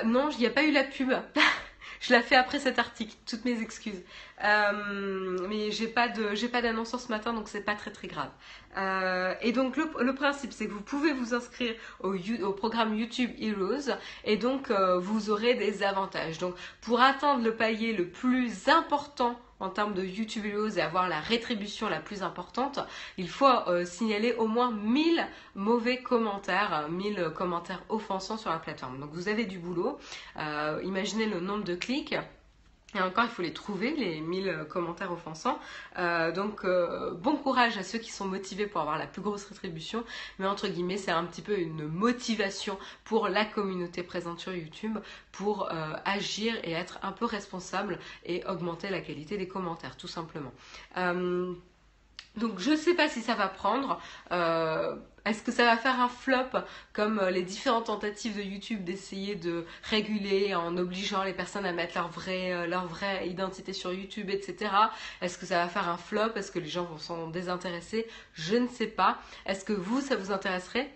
[0.06, 1.12] non, il n'y a pas eu la pub.
[2.00, 4.04] je la fais après cet article, toutes mes excuses.
[4.44, 8.08] Euh, mais j'ai pas de j'ai pas d'annonceur ce matin donc c'est pas très très
[8.08, 8.30] grave.
[8.78, 13.32] Euh, et donc le, principe c'est que vous pouvez vous inscrire au, au programme YouTube
[13.40, 13.92] Heroes
[14.26, 16.38] et donc euh, vous aurez des avantages.
[16.38, 21.10] Donc pour atteindre le palier le plus important en termes de YouTube Heroes et avoir
[21.10, 22.78] la rétribution la plus importante,
[23.18, 23.48] il faut
[23.86, 29.00] signaler au moins 1000 mauvais commentaires, 1000 commentaires offensants sur la plateforme.
[29.00, 29.98] Donc vous avez du boulot.
[30.84, 32.16] imaginez le nombre de clics.
[33.02, 35.60] Encore, il faut les trouver, les 1000 euh, commentaires offensants.
[35.98, 39.46] Euh, donc, euh, bon courage à ceux qui sont motivés pour avoir la plus grosse
[39.46, 40.04] rétribution.
[40.40, 44.98] Mais entre guillemets, c'est un petit peu une motivation pour la communauté présente sur YouTube
[45.32, 45.70] pour
[46.06, 50.52] agir et être un peu responsable et augmenter la qualité des commentaires, tout simplement.
[52.38, 54.00] Donc, je ne sais pas si ça va prendre.
[55.28, 56.58] Est-ce que ça va faire un flop
[56.94, 61.74] comme euh, les différentes tentatives de YouTube d'essayer de réguler en obligeant les personnes à
[61.74, 64.72] mettre leur vraie, euh, leur vraie identité sur YouTube, etc.
[65.22, 66.36] Est-ce que ça va faire un flop?
[66.36, 68.08] Est-ce que les gens vont s'en désintéresser?
[68.36, 69.20] Je ne sais pas.
[69.46, 70.90] Est-ce que vous, ça vous intéresserait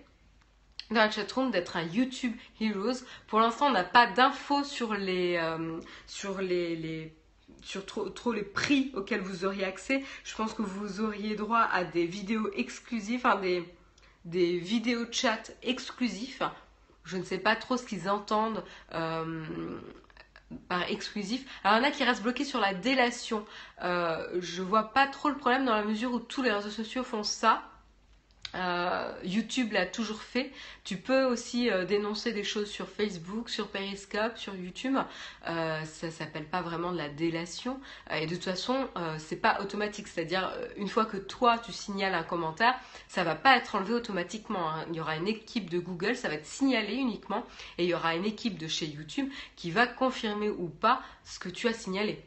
[0.92, 3.04] dans la chatroom d'être un YouTube Heroes?
[3.28, 5.78] Pour l'instant, on n'a pas d'infos sur les, euh,
[6.08, 7.14] sur les,
[7.64, 10.04] sur trop, les prix auxquels vous auriez accès.
[10.24, 13.64] Je pense que vous auriez droit à des vidéos exclusives, enfin des
[14.26, 16.44] des vidéos chat exclusifs.
[17.04, 19.44] Je ne sais pas trop ce qu'ils entendent euh,
[20.70, 21.46] par exclusif.
[21.64, 23.46] Alors il y en a qui restent bloqués sur la délation.
[23.84, 27.04] Euh, je vois pas trop le problème dans la mesure où tous les réseaux sociaux
[27.04, 27.64] font ça.
[28.56, 30.52] Euh, YouTube l'a toujours fait.
[30.84, 34.98] Tu peux aussi euh, dénoncer des choses sur Facebook, sur Periscope, sur YouTube.
[35.48, 37.80] Euh, ça s'appelle pas vraiment de la délation.
[38.12, 40.08] et de toute façon, c'est pas automatique.
[40.08, 42.76] C'est-à-dire, une fois que toi tu signales un commentaire,
[43.08, 44.70] ça va pas être enlevé automatiquement.
[44.70, 44.86] Hein.
[44.90, 47.46] Il y aura une équipe de Google, ça va être signalé uniquement,
[47.78, 51.40] et il y aura une équipe de chez YouTube qui va confirmer ou pas ce
[51.40, 52.24] que tu as signalé.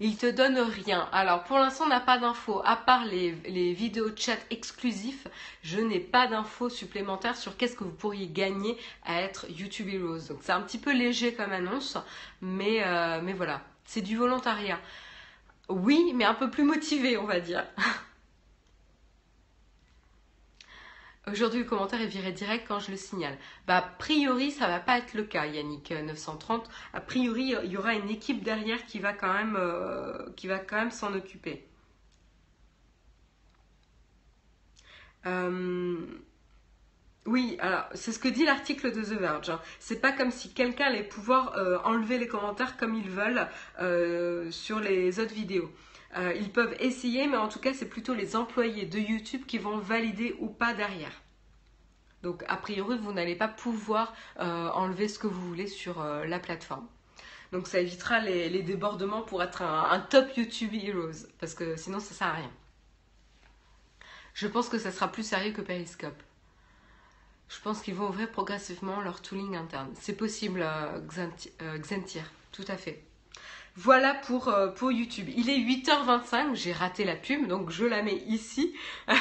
[0.00, 1.08] Il te donne rien.
[1.12, 2.60] Alors pour l'instant, on n'a pas d'infos.
[2.64, 3.30] À part les,
[3.72, 5.28] vidéos chat exclusifs,
[5.62, 10.28] je n'ai pas d'infos supplémentaires sur qu'est-ce que vous pourriez gagner à être YouTube Heroes.
[10.28, 11.96] Donc c'est un petit peu léger comme annonce,
[12.40, 14.80] mais, euh, mais voilà, c'est du volontariat.
[15.68, 17.64] Oui, mais un peu plus motivé, on va dire.
[21.30, 23.38] Aujourd'hui, le commentaire est viré direct quand je le signale.
[23.66, 26.66] Bah, a priori, ça va pas être le cas, Yannick 930.
[26.66, 31.14] Euh, a priori, il y aura une équipe derrière qui va quand même, euh, s'en
[31.14, 31.66] occuper.
[35.24, 35.96] Euh,
[37.24, 39.48] oui, alors c'est ce que dit l'article de The Verge.
[39.48, 39.60] Hein.
[39.78, 41.54] C'est pas comme si quelqu'un allait pouvoir
[41.86, 43.48] enlever les commentaires comme ils veulent
[44.52, 45.72] sur les autres vidéos.
[46.16, 49.58] Euh, ils peuvent essayer, mais en tout cas, c'est plutôt les employés de YouTube qui
[49.58, 51.22] vont valider ou pas derrière.
[52.22, 56.24] Donc, a priori, vous n'allez pas pouvoir euh, enlever ce que vous voulez sur euh,
[56.24, 56.86] la plateforme.
[57.52, 62.14] Donc, ça évitera les, débordements pour être un, top YouTube Heroes, parce que sinon, ça
[62.14, 62.50] sert à rien.
[64.34, 66.20] Je pense que ça sera plus sérieux que Periscope.
[67.48, 69.92] Je pense qu'ils vont ouvrir progressivement leur tooling interne.
[70.00, 70.66] C'est possible,
[71.78, 73.04] Xentir, tout à fait.
[73.76, 75.28] Voilà pour, euh, pour YouTube.
[75.36, 78.72] Il est 8h25, j'ai raté la pub, donc je la mets ici.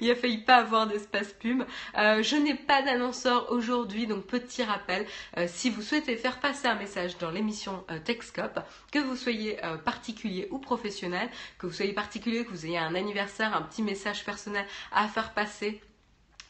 [0.00, 1.64] Il a failli pas avoir d'espace pub.
[1.98, 5.04] Euh, je n'ai pas d'annonceur aujourd'hui, donc petit rappel,
[5.36, 8.60] euh, si vous souhaitez faire passer un message dans l'émission Techscope,
[8.92, 13.56] que vous soyez particulier ou professionnel, que vous soyez particulier, que vous ayez un anniversaire,
[13.56, 15.80] un petit message personnel à faire passer,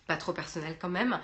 [0.06, 1.18] pas trop personnel quand même,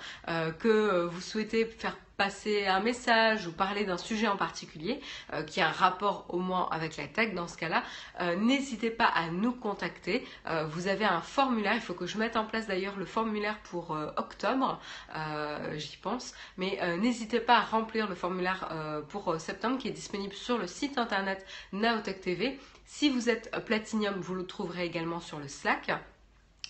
[0.59, 4.99] que vous souhaitez faire passer un message ou parler d'un sujet en particulier
[5.31, 7.81] euh, qui a un rapport au moins avec la tech dans ce cas-là,
[8.19, 10.27] euh, n'hésitez pas à nous contacter.
[10.45, 13.57] Euh, vous avez un formulaire, il faut que je mette en place d'ailleurs le formulaire
[13.63, 14.81] pour octobre,
[15.75, 18.67] j'y pense, mais n'hésitez pas à remplir le formulaire
[19.07, 22.59] pour septembre qui est disponible sur le site internet Naotech TV.
[22.85, 25.91] Si vous êtes Platinum, vous le trouverez également sur le Slack.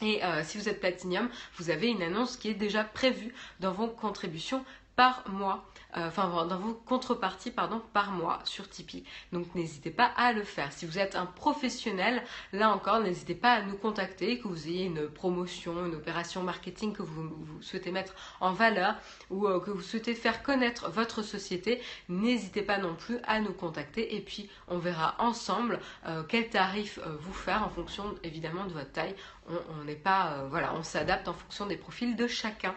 [0.01, 3.87] Et si vous êtes Platinum, vous avez une annonce qui est déjà prévue dans vos
[3.87, 4.63] contributions
[4.99, 5.63] par mois,
[5.95, 9.05] euh, enfin dans vos contreparties pardon, par mois sur Tipeee.
[9.31, 10.73] Donc n'hésitez pas à le faire.
[10.73, 14.83] Si vous êtes un professionnel, là encore, n'hésitez pas à nous contacter, que vous ayez
[14.83, 17.31] une promotion, une opération marketing que vous,
[17.61, 18.95] souhaitez mettre en valeur
[19.29, 23.53] ou euh, que vous souhaitez faire connaître votre société, n'hésitez pas non plus à nous
[23.53, 28.73] contacter et puis on verra ensemble euh, quel tarif vous faire en fonction évidemment de
[28.73, 29.15] votre taille.
[29.47, 32.75] On n'est pas, voilà, on s'adapte en fonction des profils de chacun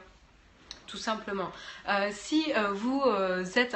[0.93, 1.51] tout simplement.
[1.89, 3.75] Euh, si euh, vous euh, êtes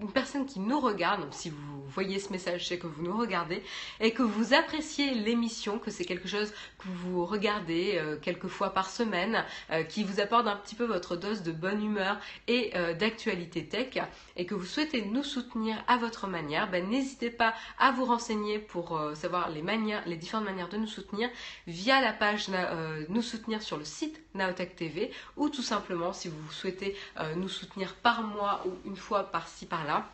[0.00, 3.16] une personne qui nous regarde, donc si vous voyez ce message, c'est que vous nous
[3.16, 3.62] regardez,
[4.00, 8.90] et que vous appréciez l'émission, que c'est quelque chose que vous regardez quelques fois par
[8.90, 9.44] semaine,
[9.88, 13.98] qui vous apporte un petit peu votre dose de bonne humeur et d'actualité tech,
[14.36, 18.58] et que vous souhaitez nous soutenir à votre manière, ben, n'hésitez pas à vous renseigner
[18.58, 21.30] pour savoir les, manières, les différentes manières de nous soutenir
[21.66, 22.48] via la page
[23.08, 27.48] Nous soutenir sur le site Naotech TV, ou tout simplement si vous souhaitez euh, nous
[27.48, 30.06] soutenir par mois ou une fois par-ci par-là,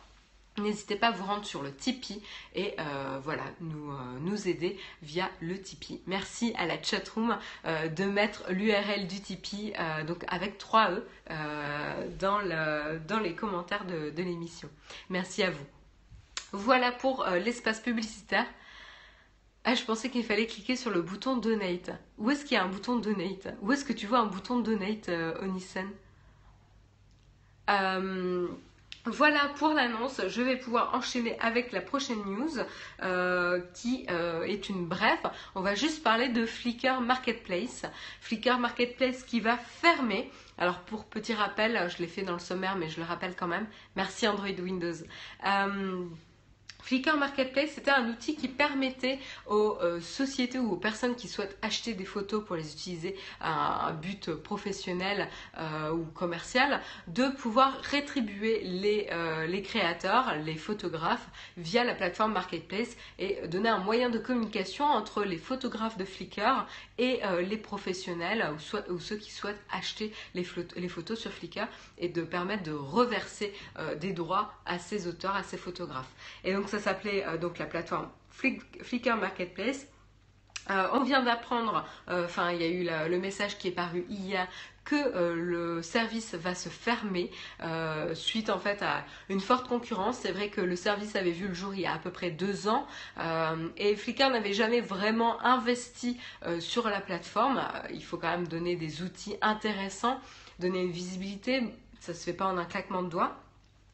[0.57, 4.79] N'hésitez pas à vous rendre sur le Tipeee et euh, voilà, nous, euh, nous aider
[5.01, 6.01] via le Tipeee.
[6.07, 9.73] Merci à la chatroom de mettre l'URL du Tipeee,
[10.07, 11.03] donc avec 3 E,
[12.17, 14.69] dans, le, dans les commentaires de l'émission.
[15.09, 15.65] Merci à vous.
[16.53, 18.45] Voilà pour l'espace publicitaire.
[19.65, 21.91] Ah, je pensais qu'il fallait cliquer sur le bouton Donate.
[22.17, 23.47] Où est-ce qu'il y a un bouton Donate?
[23.61, 25.09] Où est-ce que tu vois un bouton Donate,
[25.41, 25.89] Onissen
[27.69, 28.47] euh,
[29.05, 32.57] voilà pour l'annonce, je vais pouvoir enchaîner avec la prochaine news
[33.03, 35.19] euh, qui euh, est une bref.
[35.53, 37.85] On va juste parler de Flickr Marketplace.
[38.19, 40.31] Flickr Marketplace qui va fermer.
[40.57, 43.47] Alors pour petit rappel, je l'ai fait dans le sommaire mais je le rappelle quand
[43.47, 43.67] même.
[43.95, 44.95] Merci Android Windows.
[46.85, 49.17] Flickr Marketplace, c'était un outil qui permettait
[49.47, 53.87] aux euh, sociétés ou aux personnes qui souhaitent acheter des photos pour les utiliser à
[53.87, 61.27] un but professionnel euh, ou commercial de pouvoir rétribuer les, euh, les, créateurs, les photographes
[61.57, 66.67] via la plateforme Marketplace et donner un moyen de communication entre les photographes de Flickr
[66.99, 70.45] et les professionnels ou, ou, ceux qui souhaitent acheter les,
[70.75, 71.67] les, photos sur Flickr
[71.97, 73.53] et de permettre de reverser
[73.99, 76.09] des droits à ces auteurs, à ces photographes.
[76.43, 79.87] Et donc ça s'appelait euh, donc la plateforme Flickr Marketplace.
[80.69, 84.05] Euh, on vient d'apprendre, euh, enfin il y a eu le message qui est paru
[84.09, 84.47] hier
[84.83, 87.31] que le service va se fermer
[88.13, 90.19] suite en fait à une forte concurrence.
[90.19, 92.29] C'est vrai que le service avait vu le jour il y a à peu près
[92.29, 92.85] deux ans
[93.77, 96.19] et Flickr n'avait jamais vraiment investi
[96.59, 97.63] sur la plateforme.
[97.91, 100.19] il faut quand même donner des outils intéressants,
[100.59, 101.63] donner une visibilité.
[101.99, 103.44] Ça se fait pas en un claquement de doigts.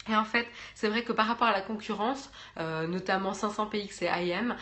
[0.10, 4.34] Et en fait, c'est vrai que par rapport à la concurrence, euh, notamment 500px et
[4.34, 4.56] IM,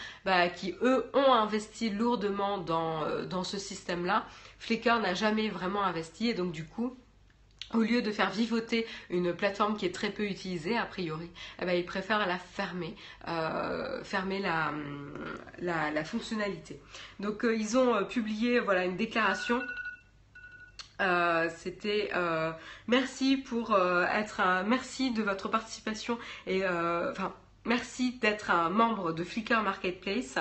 [0.55, 4.25] qui eux ont investi lourdement dans, euh, dans ce système-là,
[4.57, 6.97] Flickr n'a jamais vraiment investi et donc du coup,
[7.73, 11.29] au lieu de faire vivoter une plateforme qui est très peu utilisée, a priori,
[11.61, 12.95] eh ben, ils préfèrent la fermer,
[13.27, 14.73] euh, fermer la,
[15.61, 16.81] la, fonctionnalité.
[17.19, 19.61] Donc ils ont publié voilà, une déclaration
[20.99, 22.51] euh, c'était euh,
[22.87, 27.33] merci pour euh, être un merci de votre participation et enfin
[27.65, 30.35] merci d'être un membre de Flickr Marketplace.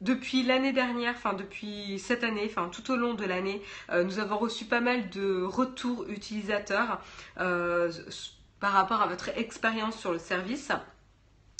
[0.00, 4.38] depuis l'année dernière, enfin depuis cette année, enfin tout au long de l'année, nous avons
[4.38, 7.00] reçu pas mal de retours utilisateurs
[7.36, 10.70] par rapport à votre expérience sur le service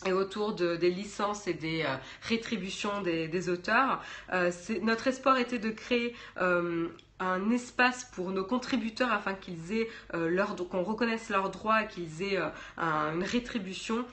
[0.06, 4.02] et autour des licences et des euh, rétributions des, auteurs.
[4.32, 4.50] Euh,
[4.82, 6.88] notre espoir était de créer euh,
[7.20, 12.22] un espace pour nos contributeurs afin qu'ils aient leur, qu'on reconnaisse leurs droits et qu'ils
[12.22, 12.38] aient
[12.78, 14.04] une rétribution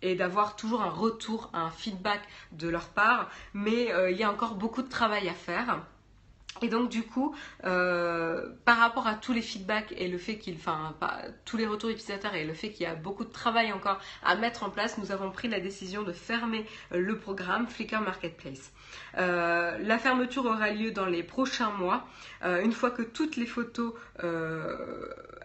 [0.00, 2.20] et d'avoir toujours un retour, un feedback
[2.52, 3.30] de leur part.
[3.52, 5.80] Mais il y a encore beaucoup de travail à faire.
[6.62, 10.54] Et donc du coup, euh, par rapport à tous les feedbacks et le fait qu'il,
[10.54, 10.94] enfin,
[11.44, 14.36] tous les retours utilisateurs et le fait qu'il y a beaucoup de travail encore à
[14.36, 18.72] mettre en place, nous avons pris la décision de fermer euh, le programme Flickr Marketplace.
[19.18, 22.06] Euh, la fermeture aura lieu dans les prochains mois,
[22.42, 23.94] une fois que toutes les photos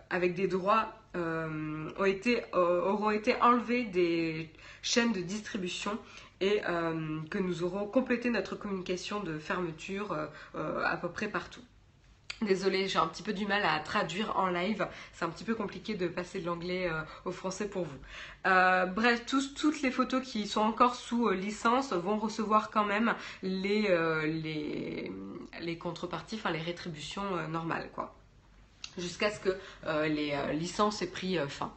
[0.10, 4.50] avec des droits auront été enlevées des
[4.82, 5.98] chaînes de distribution
[6.42, 11.28] et euh, que nous aurons complété notre communication de fermeture euh, euh, à peu près
[11.28, 11.62] partout.
[12.42, 14.88] Désolée, j'ai un petit peu du mal à traduire en live.
[15.12, 16.90] C'est un petit peu compliqué de passer de l'anglais
[17.26, 17.98] au français pour vous.
[18.46, 23.90] bref, toutes les photos qui sont encore sous licence vont recevoir quand même les,
[24.26, 25.12] les,
[25.60, 28.16] les contreparties, enfin les rétributions normales, quoi.
[28.98, 29.58] Jusqu'à ce que
[30.08, 31.74] les licences aient pris fin.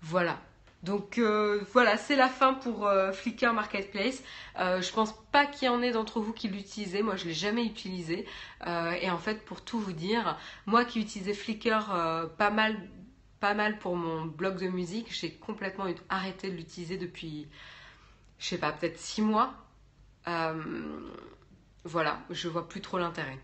[0.00, 0.38] Voilà.
[0.84, 4.22] Donc euh, voilà, c'est la fin pour euh, Flickr Marketplace.
[4.58, 7.02] Euh, je pense pas qu'il y en ait d'entre vous qui l'utilisaient.
[7.02, 8.26] Moi, je l'ai jamais utilisé.
[8.66, 12.76] et en fait, pour tout vous dire, moi qui utilisais Flickr pas mal,
[13.40, 17.48] pas mal pour mon blog de musique, j'ai complètement arrêté de l'utiliser depuis,
[18.38, 19.54] je sais pas, peut-être six mois.
[21.84, 23.38] voilà, je vois plus trop l'intérêt.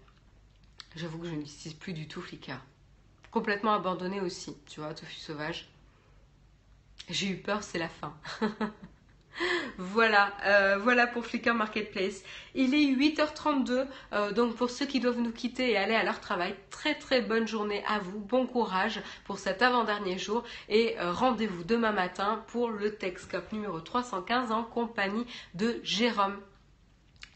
[0.97, 2.61] J'avoue que je n'utilise plus du tout Flickr.
[3.33, 5.73] Complètement abandonné aussi, tu vois, Tofu Sauvage.
[7.10, 8.14] J'ai eu peur, c'est la fin.
[9.78, 12.22] voilà, euh, voilà pour Flickr Marketplace.
[12.54, 16.20] Il est 8h32, euh, donc pour ceux qui doivent nous quitter et aller à leur
[16.20, 21.12] travail, très très bonne journée à vous, bon courage pour cet avant-dernier jour et euh,
[21.12, 26.40] rendez-vous demain matin pour le Texcop numéro 315 en compagnie de Jérôme.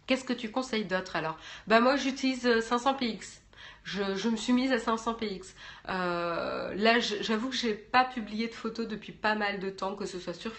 [0.06, 1.36] Qu'est-ce que tu conseilles d'autre alors?
[1.66, 3.40] Bah moi j'utilise 500px.
[3.88, 5.54] Je, me suis mise à 500 px.
[5.88, 10.04] Euh, là, j'avoue que j'ai pas publié de photos depuis pas mal de temps, que
[10.04, 10.52] ce soit sur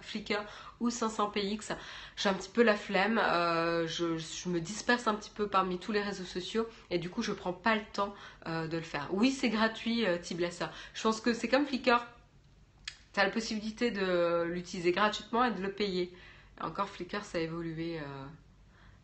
[0.00, 0.42] Flickr
[0.80, 1.72] ou 500 px.
[2.16, 3.20] J'ai un petit peu la flemme.
[3.22, 7.22] Euh, je, me disperse un petit peu parmi tous les réseaux sociaux et du coup,
[7.22, 8.14] je prends pas le temps
[8.48, 9.08] euh, de le faire.
[9.12, 10.72] Oui, c'est gratuit, Tiblessa.
[10.94, 12.04] Je pense que c'est comme Flickr.
[13.14, 16.12] Tu as la possibilité de l'utiliser gratuitement et de le payer.
[16.60, 18.00] Encore Flickr, ça a évolué.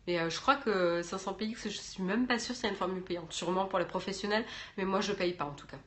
[0.09, 2.75] Et euh, je crois que 500px, je suis même pas sûre s'il y a une
[2.75, 3.31] formule payante.
[3.31, 4.43] Sûrement pour les professionnels,
[4.75, 5.77] mais moi je paye pas en tout cas.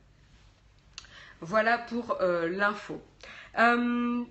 [1.41, 3.01] Voilà pour euh, l'info.
[3.59, 4.23] Euh,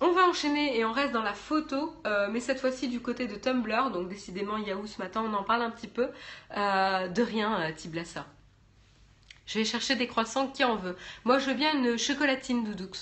[0.00, 1.92] on va enchaîner et on reste dans la photo,
[2.30, 3.90] mais cette fois-ci du côté de Tumblr.
[3.92, 6.08] Donc décidément Yahoo ce matin, on en parle un petit peu.
[6.54, 8.24] de rien, Tiblassa.
[9.46, 12.92] Je vais chercher des croissants, qui en veut Moi je veux bien une chocolatine Doudoux.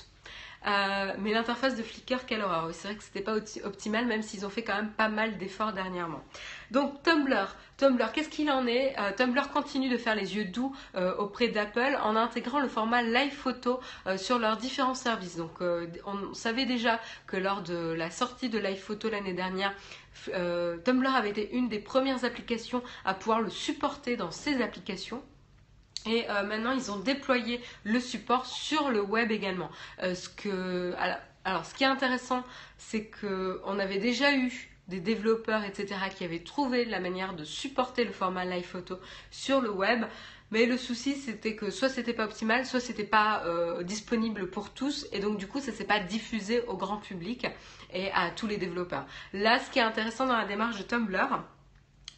[0.67, 2.69] Euh, mais l'interface de Flickr, quelle horreur.
[2.73, 5.73] C'est vrai que c'était pas optimal, même s'ils ont fait quand même pas mal d'efforts
[5.73, 6.23] dernièrement.
[6.71, 8.95] Donc Tumblr, Tumblr, qu'est-ce qu'il en est?
[8.99, 13.03] Euh, Tumblr continue de faire les yeux doux euh, auprès d'Apple en intégrant le format
[13.03, 13.81] live photo
[14.17, 15.37] sur leurs différents services.
[15.37, 19.75] Donc on savait déjà que lors de la sortie de live photo l'année dernière,
[20.25, 25.23] Tumblr avait été une des premières applications à pouvoir le supporter dans ses applications.
[26.07, 29.71] Et euh, maintenant, ils ont déployé le support sur le web également.
[30.03, 30.95] Euh, ce
[31.45, 32.43] alors, ce qui est intéressant,
[32.77, 38.05] c'est qu'on avait déjà eu des développeurs, etc., qui avaient trouvé la manière de supporter
[38.05, 38.99] le format live photo
[39.31, 40.05] sur le web.
[40.51, 44.71] Mais le souci, c'était que soit c'était pas optimal, soit c'était pas euh, disponible pour
[44.71, 47.47] tous, et donc du coup, ça s'est pas diffusé au grand public
[47.93, 49.07] et à tous les développeurs.
[49.33, 51.43] Là, ce qui est intéressant dans la démarche de Tumblr,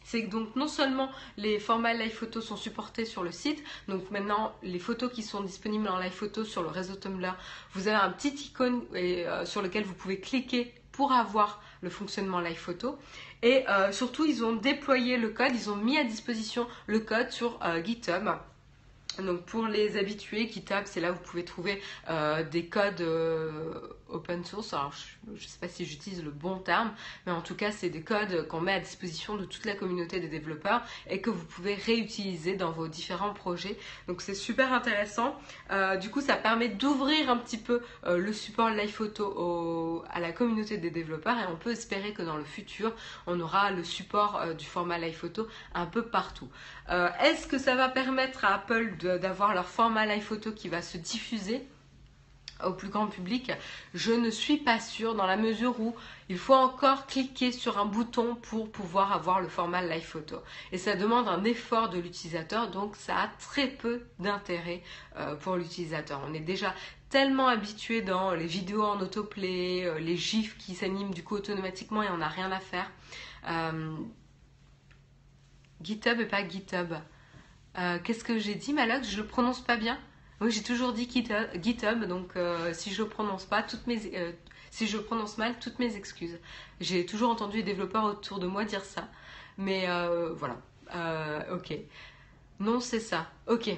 [0.09, 4.09] c'est que donc non seulement les formats live photo sont supportés sur le site, donc
[4.09, 7.35] maintenant les photos qui sont disponibles en live photo sur le réseau Tumblr,
[7.73, 12.39] vous avez un petit icône euh, sur lequel vous pouvez cliquer pour avoir le fonctionnement
[12.39, 12.97] live photo.
[13.43, 17.29] Et euh, surtout, ils ont déployé le code, ils ont mis à disposition le code
[17.29, 18.29] sur euh, GitHub.
[19.19, 21.81] Donc pour les habitués, GitHub, c'est là où vous pouvez trouver
[22.51, 23.03] des codes
[24.11, 24.73] open source.
[24.73, 24.93] Alors
[25.27, 26.91] je ne sais pas si j'utilise le bon terme,
[27.25, 30.19] mais en tout cas c'est des codes qu'on met à disposition de toute la communauté
[30.19, 33.77] des développeurs et que vous pouvez réutiliser dans vos différents projets.
[34.07, 35.35] Donc c'est super intéressant.
[35.71, 40.31] Euh, du coup ça permet d'ouvrir un petit peu le support live photo à la
[40.31, 42.93] communauté des développeurs et on peut espérer que dans le futur
[43.27, 46.49] on aura le support du format live photo un peu partout.
[46.89, 50.97] Est-ce que ça va permettre à Apple d'avoir leur format live photo qui va se
[50.97, 51.67] diffuser?
[52.65, 53.51] Au plus grand public,
[53.93, 55.95] je ne suis pas sûre dans la mesure où
[56.27, 60.37] il faut encore cliquer sur un bouton pour pouvoir avoir le format live photo.
[60.71, 64.83] Et ça demande un effort de l'utilisateur, donc ça a très peu d'intérêt
[65.17, 66.21] euh, pour l'utilisateur.
[66.27, 66.73] On est déjà
[67.09, 72.03] tellement habitué dans les vidéos en autoplay, euh, les gifs qui s'animent du coup automatiquement
[72.03, 72.91] et on n'a rien à faire.
[73.47, 73.95] Euh,
[75.81, 76.93] GitHub et pas GitHub.
[78.03, 79.09] Qu'est-ce que j'ai dit, Malox?
[79.09, 79.97] Je le prononce pas bien?
[80.41, 81.09] Oui, j'ai toujours dit
[81.61, 84.31] GitHub, donc euh, si je le prononce pas, toutes mes, euh,
[84.71, 86.37] si je le prononce mal, toutes mes excuses.
[86.79, 89.07] J'ai toujours entendu les développeurs autour de moi dire ça,
[89.57, 89.87] mais
[90.35, 90.57] voilà.
[91.51, 91.73] ok.
[92.59, 93.27] Non, c'est ça.
[93.47, 93.69] Ok.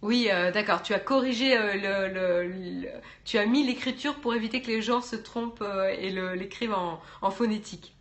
[0.00, 0.82] Oui, d'accord.
[0.82, 2.86] Tu as corrigé le,
[3.24, 5.64] tu as mis l'écriture pour éviter que les gens se trompent
[5.98, 7.94] et l'écrivent en phonétique.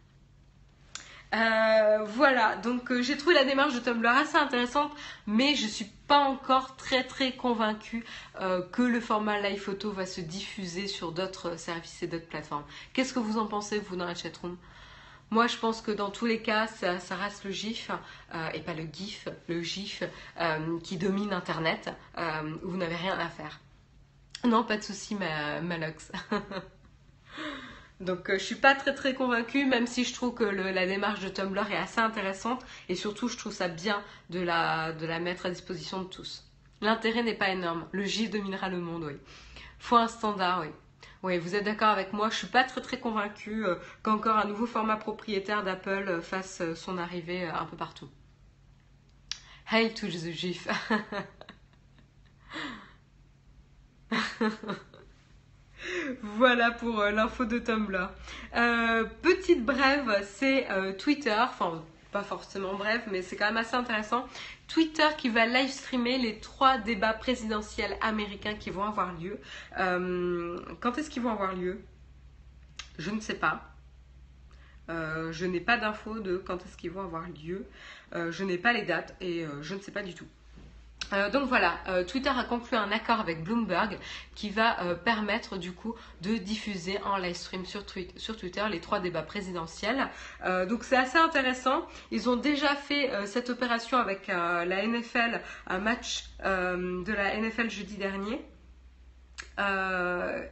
[1.35, 4.91] Euh, voilà, donc euh, j'ai trouvé la démarche de Tumblr assez intéressante,
[5.25, 8.05] mais je suis pas encore très très convaincue
[8.39, 12.63] euh, que le format live photo va se diffuser sur d'autres services et d'autres plateformes.
[12.93, 14.57] Qu'est-ce que vous en pensez vous dans la chatroom?
[15.29, 17.91] Moi, je pense que dans tous les cas, ça, reste le GIF,
[18.53, 20.03] et pas le GIF, le GIF
[20.85, 21.93] qui domine Internet.
[22.63, 23.59] vous n'avez rien à faire.
[24.45, 26.13] Non, pas de souci, ma, Malox.
[27.99, 31.21] Donc euh, je suis pas très très convaincue, même si je trouve que la démarche
[31.21, 35.19] de Tumblr est assez intéressante et surtout je trouve ça bien de la, de la
[35.19, 36.43] mettre à disposition de tous.
[36.81, 39.17] L'intérêt n'est pas énorme, le GIF dominera le monde, oui.
[39.79, 40.67] Faut un standard, oui.
[41.23, 44.45] Oui, vous êtes d'accord avec moi, je suis pas très très convaincue euh, qu'encore un
[44.45, 48.09] nouveau format propriétaire d'Apple euh, fasse son arrivée un peu partout.
[49.71, 50.67] Hail to the GIF
[56.21, 58.09] voilà pour euh, l'info de Tumblr.
[58.55, 63.75] Euh, petite brève, c'est euh, Twitter, enfin pas forcément brève, mais c'est quand même assez
[63.75, 64.27] intéressant.
[64.67, 69.39] Twitter qui va live streamer les trois débats présidentiels américains qui vont avoir lieu.
[69.75, 71.81] quand est-ce qu'ils vont avoir lieu?
[72.97, 73.75] Je ne sais pas.
[74.89, 77.65] je n'ai pas d'infos de quand est-ce qu'ils vont avoir lieu.
[78.13, 80.27] je n'ai pas les dates et je ne sais pas du tout.
[81.13, 83.97] Euh, donc voilà, euh, Twitter a conclu un accord avec Bloomberg
[84.35, 88.99] qui va euh, permettre du coup de diffuser en live stream sur, Twitter les trois
[88.99, 90.09] débats présidentiels.
[90.67, 91.85] donc c'est assez intéressant.
[92.11, 97.95] Ils ont déjà fait cette opération avec la NFL, un match de la NFL jeudi
[97.95, 98.41] dernier.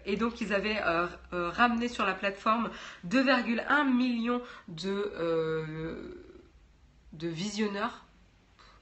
[0.06, 0.82] et donc ils avaient
[1.32, 2.70] ramené sur la plateforme
[3.08, 5.12] 2,1 millions de,
[7.14, 8.06] de visionneurs,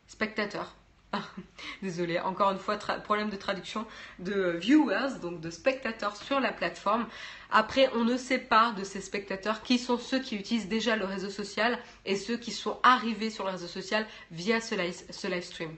[0.07, 0.75] spectateurs
[1.81, 3.85] désolé, encore une fois, problème de traduction,
[4.19, 7.05] de viewers, donc de spectateurs sur la plateforme.
[7.51, 11.05] Après, on ne sait pas de ces spectateurs qui sont ceux qui utilisent déjà le
[11.05, 15.75] réseau social et ceux qui sont arrivés sur le réseau social via ce live, stream.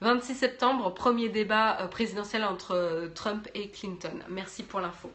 [0.00, 4.20] 26 septembre, premier débat euh, présidentiel entre euh, Trump et Clinton.
[4.28, 5.10] Merci pour l'info.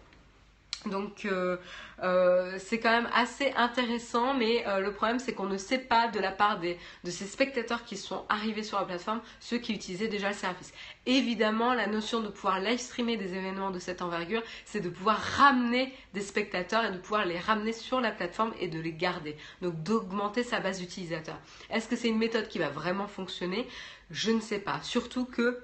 [0.86, 1.58] Donc euh,
[2.04, 6.08] euh, c'est quand même assez intéressant, mais euh, le problème c'est qu'on ne sait pas
[6.08, 6.76] de la part de
[7.10, 10.74] ces spectateurs qui sont arrivés sur la plateforme, ceux qui utilisaient déjà le service.
[11.06, 15.18] Évidemment, la notion de pouvoir live streamer des événements de cette envergure, c'est de pouvoir
[15.18, 19.38] ramener des spectateurs et de pouvoir les ramener sur la plateforme et de les garder.
[19.62, 21.40] Donc d'augmenter sa base d'utilisateurs.
[21.70, 23.68] Est-ce que c'est une méthode qui va vraiment fonctionner?
[24.12, 24.80] Je ne sais pas.
[24.84, 25.64] Surtout que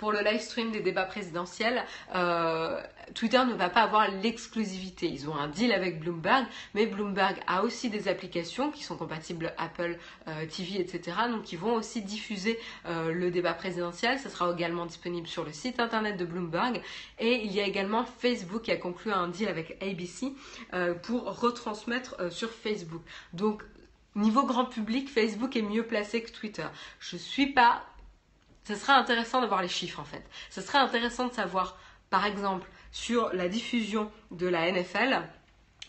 [0.00, 2.80] pour le live stream des débats présidentiels, euh,
[3.14, 5.06] Twitter ne va pas avoir l'exclusivité.
[5.06, 9.52] Ils ont un deal avec Bloomberg, mais Bloomberg a aussi des applications qui sont compatibles
[9.58, 11.18] Apple euh, TV, etc.
[11.30, 14.18] Donc ils vont aussi diffuser euh, le débat présidentiel.
[14.18, 16.80] Ce sera également disponible sur le site internet de Bloomberg.
[17.18, 20.32] Et il y a également Facebook qui a conclu un deal avec ABC
[21.02, 23.02] pour retransmettre sur Facebook.
[23.34, 23.62] Donc
[24.16, 26.66] Niveau grand public, Facebook est mieux placé que Twitter.
[26.98, 27.84] Je ne suis pas
[28.70, 30.22] ce serait intéressant de voir les chiffres en fait.
[30.48, 31.76] Ce serait intéressant de savoir,
[32.08, 35.22] par exemple, sur la diffusion de la NFL,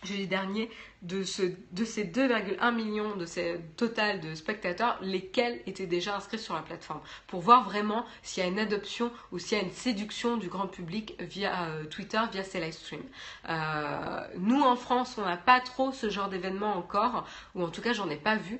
[0.03, 0.69] jeudi dernier,
[1.03, 6.61] de, ces 2,1 millions de ces total de spectateurs, lesquels étaient déjà inscrits sur la
[6.61, 10.37] plateforme, pour voir vraiment s'il y a une adoption ou s'il y a une séduction
[10.37, 13.01] du grand public via euh, Twitter, via ces live streams.
[13.47, 17.81] Euh, nous en France, on n'a pas trop ce genre d'événement encore, ou en tout
[17.81, 18.59] cas j'en ai pas vu.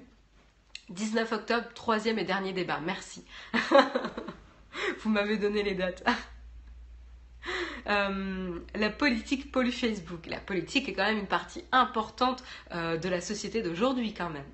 [0.91, 2.79] 19 octobre, troisième et dernier débat.
[2.83, 3.25] Merci.
[5.03, 6.03] Vous m'avez donné les dates.
[7.87, 10.27] Euh, la politique pollue Facebook.
[10.27, 14.45] La politique est quand même une partie importante euh, de la société d'aujourd'hui quand même.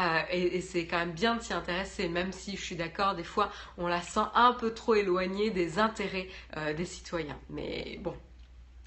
[0.00, 3.22] Euh, et, c'est quand même bien de s'y intéresser, même si je suis d'accord, des
[3.22, 6.26] fois on la sent un peu trop éloignée des intérêts
[6.76, 7.38] des citoyens.
[7.50, 8.16] Mais bon,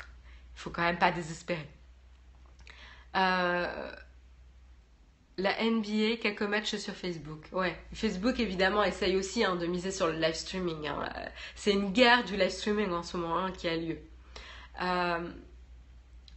[0.02, 1.70] il faut quand même pas désespérer.
[3.16, 3.92] Euh,
[5.40, 7.46] la NBA, quelques matchs sur Facebook.
[7.52, 10.88] Ouais, Facebook évidemment essaye aussi hein, de miser sur le live streaming.
[10.88, 11.10] Hein.
[11.56, 13.98] C'est une guerre du live streaming en ce moment hein, qui a lieu.
[14.82, 15.30] Euh,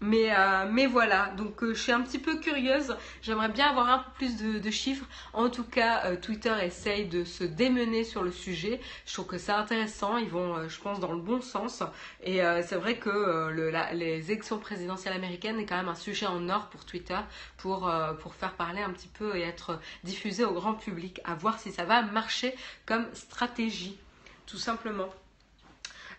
[0.02, 2.96] mais, euh, mais voilà, donc euh, je suis un petit peu curieuse.
[3.22, 5.06] J'aimerais bien avoir un peu plus de, chiffres.
[5.32, 8.80] En tout cas, euh, Twitter essaye de se démener sur le sujet.
[9.06, 10.16] Je trouve que c'est intéressant.
[10.16, 11.84] Ils vont, je pense, dans le bon sens.
[12.24, 13.50] Et c'est vrai que
[13.92, 17.18] les élections présidentielles américaines est quand même un sujet en or pour Twitter
[17.56, 17.90] pour,
[18.20, 21.20] pour faire parler un petit peu et être diffusé au grand public.
[21.24, 22.54] À voir si ça va marcher
[22.86, 23.98] comme stratégie,
[24.46, 25.08] tout simplement.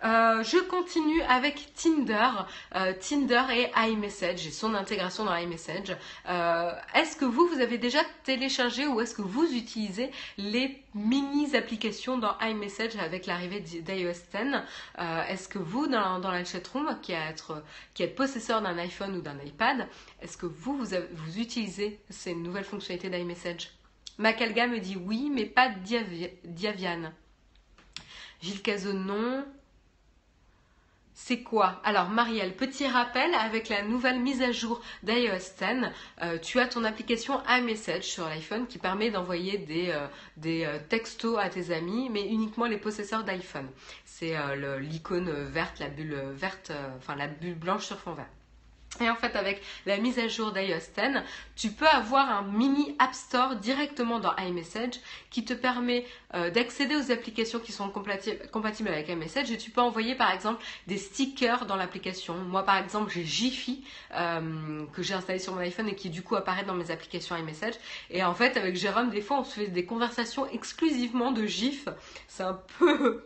[0.03, 2.29] Euh, je continue avec Tinder,
[2.75, 5.95] euh, Tinder et iMessage et son intégration dans iMessage.
[6.27, 11.55] Euh, est-ce que vous, vous avez déjà téléchargé ou est-ce que vous utilisez les mini
[11.55, 14.61] applications dans iMessage avec l'arrivée d'iOS 10
[15.29, 17.13] Est-ce que vous, dans, dans la chatroom, qui,
[17.93, 19.87] qui êtes possesseur d'un iPhone ou d'un iPad,
[20.21, 23.69] est-ce que vous, vous, vous utilisez ces nouvelles fonctionnalités d'iMessage?
[24.17, 25.69] Macalga me dit oui, mais pas
[26.43, 27.13] Diaviane.
[28.41, 29.45] Gilles Cazot, non
[31.13, 31.79] c'est quoi?
[31.83, 35.91] Alors Marielle, petit rappel, avec la nouvelle mise à jour d'iOS 10,
[36.21, 40.07] euh, tu as ton application iMessage sur l'iPhone qui permet d'envoyer des, euh,
[40.45, 43.69] euh, textos à tes amis, mais uniquement les possesseurs d'iPhone.
[44.05, 44.35] C'est
[44.79, 48.29] l'icône verte, la bulle verte, enfin la bulle blanche sur fond vert.
[49.01, 51.23] Et en fait, avec la mise à jour d'iOS 10,
[51.55, 54.99] tu peux avoir un mini App Store directement dans iMessage
[55.31, 59.81] qui te permet euh, d'accéder aux applications qui sont compatibles avec iMessage et tu peux
[59.81, 62.35] envoyer par exemple des stickers dans l'application.
[62.35, 63.83] Moi par exemple, j'ai Jiffy
[64.13, 67.35] euh, que j'ai installé sur mon iPhone et qui du coup apparaît dans mes applications
[67.35, 67.73] iMessage.
[68.11, 71.87] Et en fait, avec Jérôme, des fois, on se fait des conversations exclusivement de GIF.
[72.27, 73.23] C'est un peu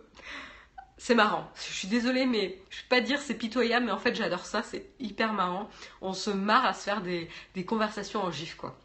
[0.97, 1.51] c'est marrant.
[1.55, 4.63] Je suis désolée, mais je peux pas dire c'est pitoyable, mais en fait j'adore ça,
[4.63, 5.69] c'est hyper marrant.
[6.01, 8.77] On se marre à se faire des, des conversations en gif, quoi.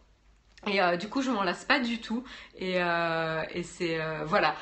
[0.68, 2.22] Et euh, du coup, je m'en lasse pas du tout.
[2.56, 4.54] Et, euh, et c'est euh, voilà.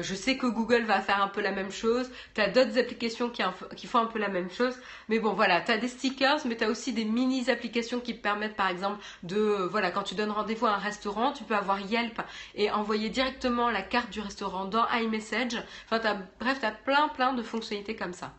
[0.00, 2.10] je sais que Google va faire un peu la même chose.
[2.34, 4.78] Tu as d'autres applications qui, font un peu la même chose.
[5.08, 8.16] Mais bon, voilà, tu as des stickers, mais tu as aussi des mini applications qui
[8.16, 11.56] te permettent, par exemple, de voilà, quand tu donnes rendez-vous à un restaurant, tu peux
[11.56, 12.20] avoir Yelp
[12.54, 15.60] et envoyer directement la carte du restaurant dans iMessage.
[15.86, 18.32] Enfin, as, bref, tu as plein plein de fonctionnalités comme ça.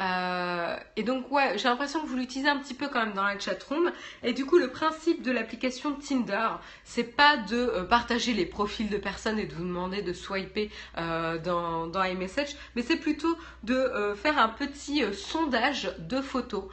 [0.00, 3.24] Euh, et donc ouais, j'ai l'impression que vous l'utilisez un petit peu quand même dans
[3.24, 3.92] la chatroom.
[4.22, 6.48] Et du coup, le principe de l'application Tinder,
[6.84, 10.70] c'est pas de euh, partager les profils de personnes et de vous demander de swiper
[10.98, 16.64] euh, dans, dans iMessage, mais c'est plutôt de faire un petit sondage de photos.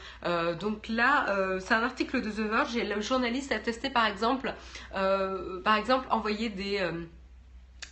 [0.59, 1.26] donc là,
[1.59, 4.53] c'est un article de The Verge et le journaliste a testé par exemple,
[4.91, 6.80] par exemple, envoyer des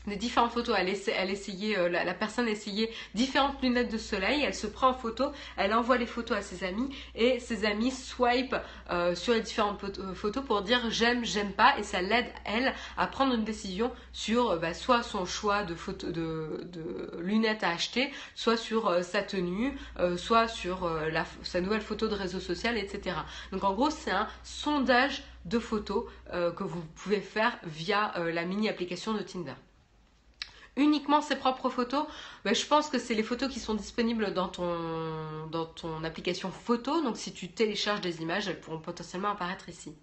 [0.08, 0.76] des différentes photos.
[0.78, 4.44] Elle, essayait, euh, la, personne essayait différentes lunettes de soleil.
[4.44, 7.92] Elle se prend en photo, elle envoie les photos à ses amis et ses amis
[7.92, 8.56] swipe
[8.90, 12.74] euh, sur les différentes euh, photos pour dire j'aime, j'aime pas et ça l'aide elle
[12.98, 18.12] à prendre une décision sur bah, soit son choix de, photo, de, lunettes à acheter,
[18.36, 19.78] soit sur sa tenue,
[20.18, 20.90] soit sur
[21.44, 23.16] sa nouvelle photo de réseau social, etc.
[23.52, 28.70] Donc en gros c'est un sondage de photos que vous pouvez faire via la mini
[28.70, 29.54] application de Tinder
[30.80, 32.06] uniquement ses propres photos,
[32.46, 36.52] ben, je pense que c'est les photos qui sont disponibles dans ton, dans ton application
[36.52, 37.02] photo.
[37.02, 39.94] Donc si tu télécharges des images, elles pourront potentiellement apparaître ici.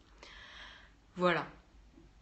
[1.17, 1.47] Voilà.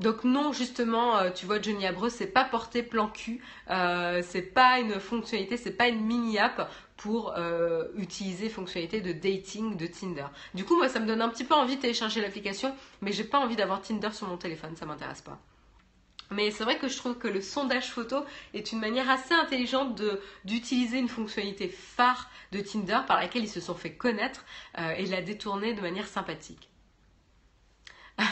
[0.00, 3.40] Donc non, justement, euh, tu vois, Johnny Abreu, c'est pas porté plan cul,
[3.70, 9.12] euh, c'est pas une fonctionnalité, c'est pas une mini app pour euh, utiliser fonctionnalité de
[9.12, 10.26] dating de Tinder.
[10.54, 13.24] Du coup, moi, ça me donne un petit peu envie de télécharger l'application, mais j'ai
[13.24, 15.38] pas envie d'avoir Tinder sur mon téléphone, ça m'intéresse pas.
[16.30, 20.00] Mais c'est vrai que je trouve que le sondage photo est une manière assez intelligente
[20.44, 24.44] d'utiliser une fonctionnalité phare de Tinder par laquelle ils se sont fait connaître
[24.78, 26.68] euh, et la détourner de manière sympathique.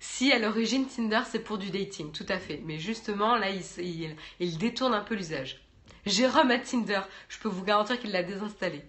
[0.00, 2.60] si à l'origine Tinder c'est pour du dating, tout à fait.
[2.64, 5.62] Mais justement là il, détourne un peu l'usage.
[6.04, 8.84] Jérôme à Tinder, je peux vous garantir qu'il l'a désinstallé.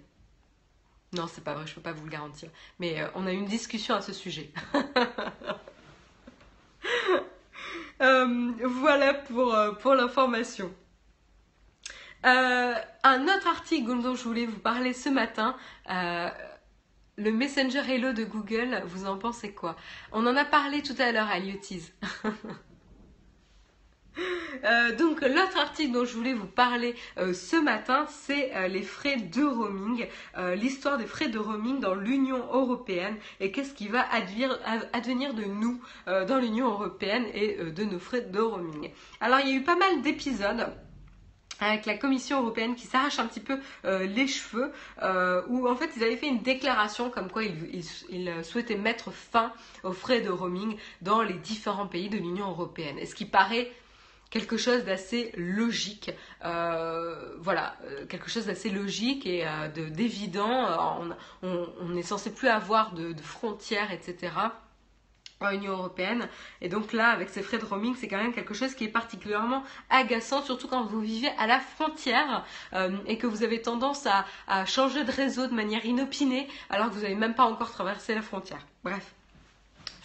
[1.14, 2.50] Non, c'est pas vrai, je peux pas vous le garantir.
[2.80, 4.50] Mais euh, on a eu une discussion à ce sujet.
[8.02, 10.74] Euh, voilà pour, euh, l'information.
[12.26, 12.74] Euh,
[13.04, 15.56] un autre article dont je voulais vous parler ce matin,
[15.90, 19.76] le Messenger Hello de Google, vous en pensez quoi?
[20.12, 21.92] On en a parlé tout à l'heure à Liotis.
[24.64, 28.82] Euh, donc l'autre article dont je voulais vous parler euh, ce matin, c'est euh, les
[28.84, 30.08] frais de roaming,
[30.56, 35.80] l'histoire des frais de roaming dans l'Union européenne et qu'est-ce qui va advenir, de nous
[36.06, 38.92] dans l'Union européenne et de nos frais de roaming.
[39.22, 40.68] Alors il y a eu pas mal d'épisodes
[41.60, 44.72] avec la Commission européenne qui s'arrache un petit peu les cheveux,
[45.50, 49.52] où en fait ils avaient fait une déclaration comme quoi ils, souhaitaient mettre fin
[49.84, 52.98] aux frais de roaming dans les différents pays de l'Union européenne.
[53.00, 53.72] Et ce qui paraît
[54.34, 56.10] quelque chose d'assez logique.
[56.44, 61.06] Euh, voilà, euh, quelque chose d'assez logique et euh, d'évident.
[61.44, 64.34] On, est censé plus avoir de, frontières, etc.
[65.40, 66.28] en Union européenne.
[66.62, 68.96] Et donc là, avec ces frais de roaming, c'est quand même quelque chose qui est
[69.02, 72.44] particulièrement agaçant, surtout quand vous vivez à la frontière
[73.06, 77.02] et que vous avez tendance à changer de réseau de manière inopinée alors que vous
[77.02, 78.66] n'avez même pas encore traversé la frontière.
[78.84, 79.14] Bref.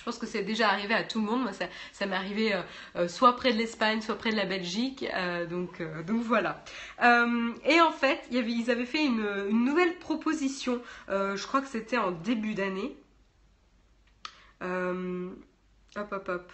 [0.08, 1.42] Je pense que c'est déjà arrivé à tout le monde.
[1.42, 2.62] Moi, ça, m'est arrivé euh,
[2.96, 5.04] euh, soit près de l'Espagne, soit près de la Belgique.
[5.12, 6.64] Euh, donc, donc voilà.
[7.02, 10.80] et en fait, ils avaient fait une, une nouvelle proposition.
[11.08, 12.96] je crois que c'était en début d'année.
[14.62, 16.52] hop, hop, hop.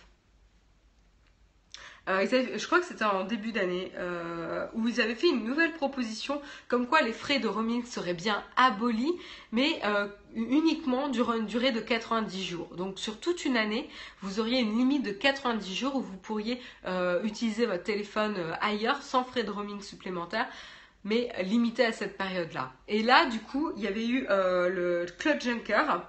[2.09, 2.27] Euh,
[2.57, 6.41] je crois que c'était en début d'année, euh, où ils avaient fait une nouvelle proposition
[6.69, 9.13] comme quoi les frais de roaming seraient bien abolis,
[9.53, 12.69] mais euh, uniquement durant une durée de 90 jours.
[12.77, 13.89] Donc sur toute une année,
[14.21, 16.61] vous auriez une limite de 90 jours où vous pourriez
[17.23, 20.49] utiliser votre téléphone ailleurs sans frais de roaming supplémentaires
[21.07, 22.73] mais limité à cette période-là.
[22.89, 26.01] Et là, du coup, il y avait eu le Club Junker,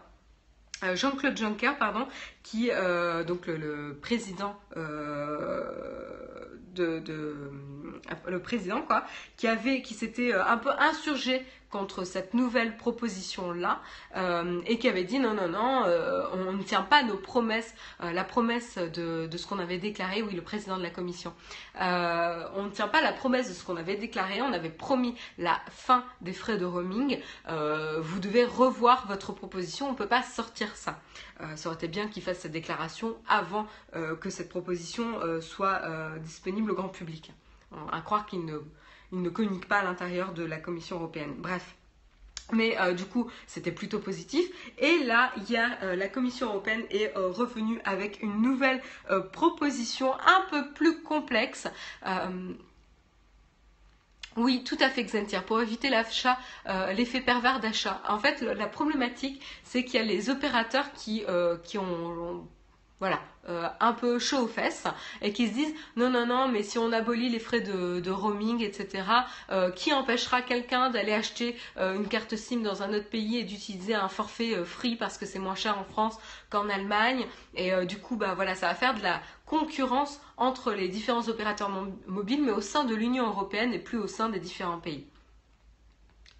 [0.93, 2.07] Jean-Claude Juncker, pardon,
[2.45, 5.63] qui, euh, donc le, président euh,
[6.75, 7.01] de,
[8.27, 9.03] le président quoi,
[9.35, 11.43] qui avait, qui s'était euh, un peu insurgé
[11.75, 13.81] contre cette nouvelle proposition-là
[14.15, 17.73] euh, et qui avait dit non, non, non, euh, on ne tient pas nos promesses,
[18.01, 21.33] euh, la promesse de, ce qu'on avait déclaré, oui, le président de la commission,
[21.77, 25.59] on ne tient pas la promesse de ce qu'on avait déclaré, on avait promis la
[25.69, 27.19] fin des frais de roaming,
[27.49, 30.99] vous devez revoir votre proposition, on ne peut pas sortir ça.
[31.55, 33.67] Ça aurait été bien qu'il fasse cette déclaration avant
[34.21, 35.81] que cette proposition soit
[36.19, 37.31] disponible au grand public.
[37.91, 38.59] À croire qu'il ne
[39.11, 41.35] il ne communique pas à l'intérieur de la Commission européenne.
[41.37, 41.75] Bref.
[42.51, 44.45] Mais euh, du coup, c'était plutôt positif.
[44.77, 48.81] Et là, a euh, la Commission européenne est euh, revenue avec une nouvelle
[49.31, 51.67] proposition un peu plus complexe.
[54.37, 56.37] Oui, tout à fait, Xentier, pour éviter l'achat,
[56.93, 58.01] l'effet pervers d'achat.
[58.07, 61.23] En fait, la problématique, c'est qu'il y a les opérateurs qui,
[61.63, 62.45] qui ont
[62.99, 63.19] voilà,
[63.49, 64.85] euh, un peu chaud aux fesses
[65.21, 68.63] et qui se disent non non non mais si on abolit les frais de, roaming
[68.63, 69.03] etc
[69.51, 73.43] euh, qui empêchera quelqu'un d'aller acheter euh, une carte SIM dans un autre pays et
[73.43, 76.17] d'utiliser un forfait free parce que c'est moins cher en France
[76.49, 77.27] qu'en Allemagne?
[77.55, 81.69] Et du coup bah voilà ça va faire de la concurrence entre les différents opérateurs
[82.07, 85.05] mobiles mais au sein de l'Union européenne et plus au sein des différents pays.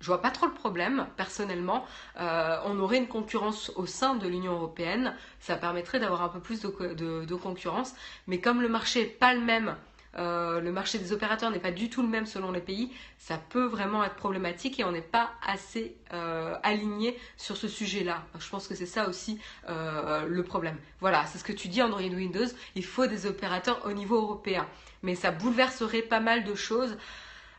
[0.05, 1.83] Je vois pas trop le problème, personnellement.
[2.21, 6.39] Euh, on aurait une concurrence au sein de l'Union européenne, ça permettrait d'avoir un peu
[6.39, 7.95] plus de, concurrence.
[8.27, 9.75] Mais comme le marché n'est pas le même,
[10.19, 13.39] euh, le marché des opérateurs n'est pas du tout le même selon les pays, ça
[13.49, 18.25] peut vraiment être problématique et on n'est pas assez euh, aligné sur ce sujet-là.
[18.37, 20.77] Je pense que c'est ça aussi le problème.
[20.99, 22.45] Voilà, c'est ce que tu dis Android Windows,
[22.75, 24.67] il faut des opérateurs au niveau européen.
[25.01, 26.95] Mais ça bouleverserait pas mal de choses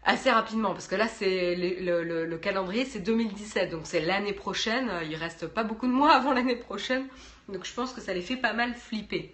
[0.07, 5.17] assez rapidement parce que là c'est le, calendrier c'est 2017 donc c'est l'année prochaine il
[5.17, 7.07] reste pas beaucoup de mois avant l'année prochaine
[7.49, 9.33] donc je pense que ça les fait pas mal flipper.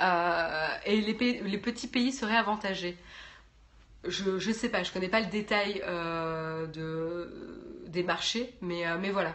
[0.00, 2.96] Euh, et les, petits pays seraient avantagés.
[4.06, 8.98] Je ne sais pas je connais pas le détail euh, de, des marchés mais, euh,
[9.00, 9.34] mais voilà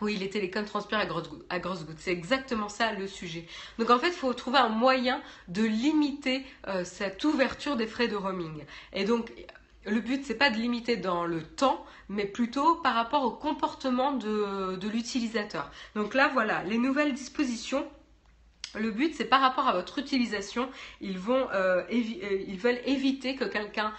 [0.00, 1.28] oui, les télécoms transpirent à grosses,
[1.84, 1.98] gouttes.
[1.98, 3.46] C'est exactement ça le sujet.
[3.78, 8.06] Donc en fait, il faut trouver un moyen de limiter euh, cette ouverture des frais
[8.06, 8.64] de roaming.
[8.92, 9.32] Et donc,
[9.84, 14.12] le but, c'est pas de limiter dans le temps, mais plutôt par rapport au comportement
[14.12, 15.70] de, l'utilisateur.
[15.96, 17.86] Donc là, voilà, les nouvelles dispositions.
[18.74, 20.68] Le but, c'est par rapport à votre utilisation,
[21.00, 23.92] ils, euh, euh, ils veulent éviter que quelqu'un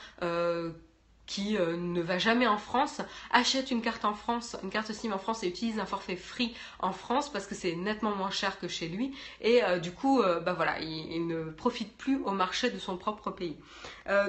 [1.30, 5.12] qui euh, ne va jamais en France achète une carte en France, une carte SIM
[5.12, 8.60] en France et utilise un forfait free en France parce que c'est nettement moins cher
[8.60, 12.32] que chez lui et euh, du coup euh, bah voilà il, ne profite plus au
[12.32, 13.56] marché de son propre pays.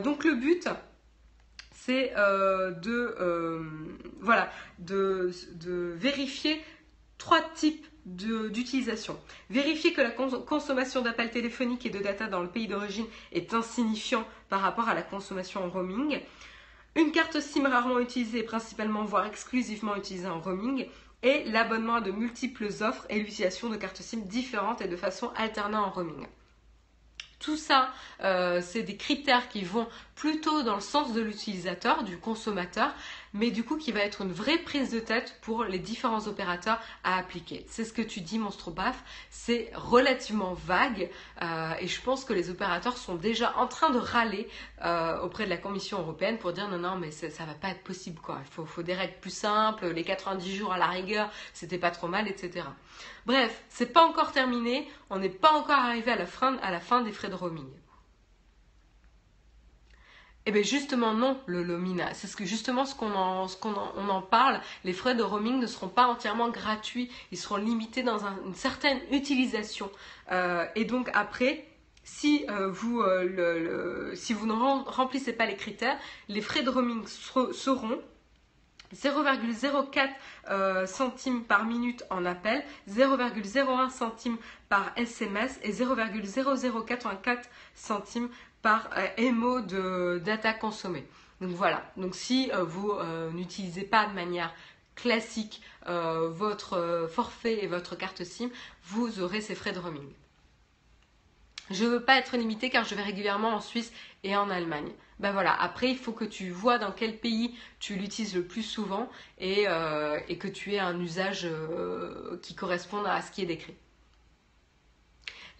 [0.04, 0.68] donc le but
[1.72, 3.16] c'est de
[4.20, 6.62] voilà de, de vérifier
[7.16, 9.18] trois types d'utilisation.
[9.50, 14.26] Vérifier que la consommation d'appels téléphoniques et de data dans le pays d'origine est insignifiant
[14.48, 16.20] par rapport à la consommation en roaming.
[16.96, 20.86] Une carte SIM rarement utilisée, principalement voire exclusivement utilisée en roaming,
[21.22, 25.30] et l'abonnement à de multiples offres et l'utilisation de cartes SIM différentes et de façon
[25.36, 26.26] alternée en roaming.
[27.38, 27.90] tout ça,
[28.22, 29.88] euh, c'est des critères qui vont
[30.20, 32.92] plutôt dans le sens de l'utilisateur, du consommateur,
[33.32, 36.78] mais du coup qui va être une vraie prise de tête pour les différents opérateurs
[37.04, 37.64] à appliquer.
[37.70, 41.08] C'est ce que tu dis, Monstre Baf, c'est relativement vague
[41.40, 44.46] euh, et je pense que les opérateurs sont déjà en train de râler
[44.84, 47.68] euh, auprès de la Commission européenne pour dire non, non, mais ça, ça va pas
[47.68, 48.42] être possible quoi.
[48.44, 52.08] Il faut, des règles plus simples, les 90 jours à la rigueur, c'était pas trop
[52.08, 52.66] mal, etc.
[53.24, 56.80] Bref, c'est pas encore terminé, on n'est pas encore arrivé à la fin, à la
[56.80, 57.70] fin des frais de roaming.
[60.46, 62.14] Eh bien justement non, le Lomina.
[62.14, 64.60] C'est ce que justement ce qu'on en, parle.
[64.84, 67.10] Les frais de roaming ne seront pas entièrement gratuits.
[67.30, 69.90] Ils seront limités dans une certaine utilisation.
[70.32, 71.66] Euh, et donc après,
[72.04, 78.00] si, euh, vous, euh, vous ne remplissez pas les critères, les frais de roaming seront
[78.94, 84.38] 0,04 centimes par minute en appel, 0,01 centimes
[84.70, 87.42] par SMS et 0,0084
[87.74, 88.30] centimes
[88.62, 91.06] par émo euh, de data consommée.
[91.40, 94.52] Donc voilà, donc si euh, vous euh, n'utilisez pas de manière
[94.94, 98.50] classique votre forfait et votre carte SIM,
[98.84, 100.08] vous aurez ces frais de roaming.
[101.70, 103.92] Je ne veux pas être limité car je vais régulièrement en Suisse
[104.22, 104.92] et en Allemagne.
[105.18, 108.62] Ben voilà, après il faut que tu vois dans quel pays tu l'utilises le plus
[108.62, 109.08] souvent
[109.38, 111.48] et, que tu aies un usage
[112.42, 113.74] qui corresponde à ce qui est décrit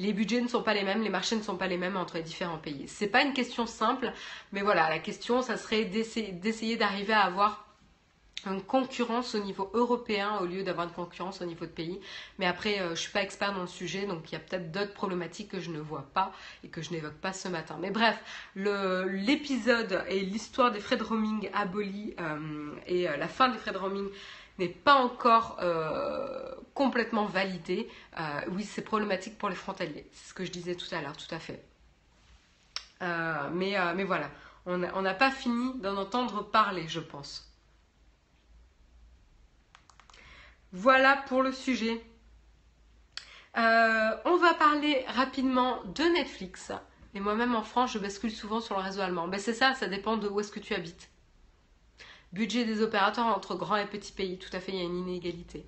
[0.00, 2.16] les budgets ne sont pas les mêmes, les marchés ne sont pas les mêmes entre
[2.16, 2.88] les différents pays.
[2.88, 4.12] C'est pas une question simple,
[4.50, 7.66] mais voilà, la question, ça serait d'essayer d'arriver à avoir
[8.46, 12.00] une concurrence au niveau européen au lieu d'avoir une concurrence au niveau de pays.
[12.38, 14.40] Mais après, je euh, je suis pas expert dans le sujet, donc il y a
[14.40, 16.32] peut-être d'autres problématiques que je ne vois pas
[16.64, 17.76] et que je n'évoque pas ce matin.
[17.80, 18.18] Mais bref,
[18.56, 23.72] l'épisode et l'histoire des frais de roaming abolis euh, et euh, la fin des frais
[23.72, 24.08] de roaming
[24.58, 25.58] n'est pas encore
[26.80, 27.90] complètement validé.
[28.18, 30.08] Euh, oui, c'est problématique pour les frontaliers.
[30.14, 31.62] C'est ce que je disais tout à l'heure, tout à fait.
[33.02, 34.30] Euh, mais, mais voilà,
[34.64, 37.52] on n'a pas fini d'en entendre parler, je pense.
[40.72, 42.02] Voilà pour le sujet.
[43.56, 46.72] on va parler rapidement de Netflix.
[47.12, 49.28] Et moi-même en France, je bascule souvent sur le réseau allemand.
[49.28, 51.10] Ben c'est ça, ça dépend de où est-ce que tu habites.
[52.32, 54.96] Budget des opérateurs entre grands et petits pays, tout à fait, il y a une
[54.96, 55.66] inégalité.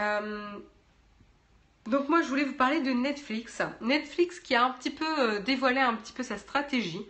[0.00, 0.58] Euh,
[1.86, 3.62] donc moi je voulais vous parler de Netflix.
[3.80, 7.06] Netflix qui a un petit peu euh, dévoilé un petit peu sa stratégie.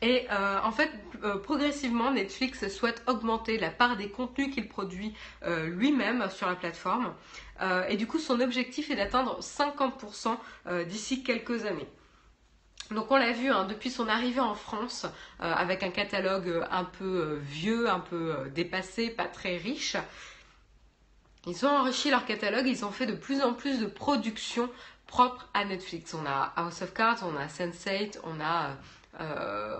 [0.00, 0.92] Et euh, en fait,
[1.42, 5.12] progressivement, Netflix souhaite augmenter la part des contenus qu'il produit
[5.44, 7.12] lui-même sur la plateforme.
[7.88, 10.36] et du coup, son objectif est d'atteindre 50%
[10.84, 11.88] d'ici quelques années.
[12.92, 15.04] Donc on l'a vu hein, depuis son arrivée en France
[15.40, 19.96] avec un catalogue un peu vieux, un peu dépassé, pas très riche.
[21.46, 24.68] Ils ont enrichi leur catalogue, ils ont fait de plus en plus de productions
[25.06, 26.14] propres à Netflix.
[26.14, 28.76] On a House of Cards, on a Sense8, on a,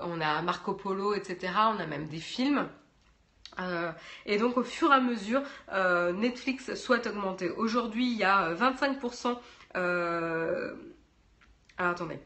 [0.02, 1.52] on a Marco Polo, etc.
[1.56, 2.68] On a même des films.
[4.24, 5.42] et donc au fur et à mesure,
[6.14, 7.50] Netflix souhaite augmenter.
[7.50, 9.36] Aujourd'hui, il y a 25%.
[11.78, 12.18] Alors attendez.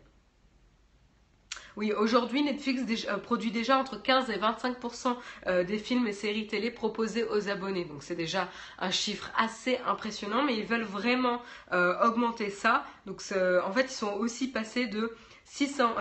[1.77, 5.17] Oui, aujourd'hui, Netflix euh, produit déjà entre 15 et 25%
[5.47, 7.85] euh, des films et séries télé proposés aux abonnés.
[7.87, 8.49] Donc c'est déjà
[8.79, 11.41] un chiffre assez impressionnant, mais ils veulent vraiment
[11.73, 12.85] euh, augmenter ça.
[13.07, 15.15] Donc en fait, ils sont aussi passés de
[15.45, 15.97] 600,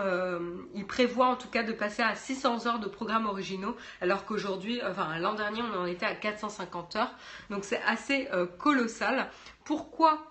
[0.74, 4.80] ils prévoient en tout cas de passer à 600 heures de programmes originaux, alors qu'aujourd'hui,
[4.82, 7.14] enfin l'an dernier, on en était à 450 heures.
[7.50, 9.28] Donc c'est assez colossal.
[9.64, 10.26] Pourquoi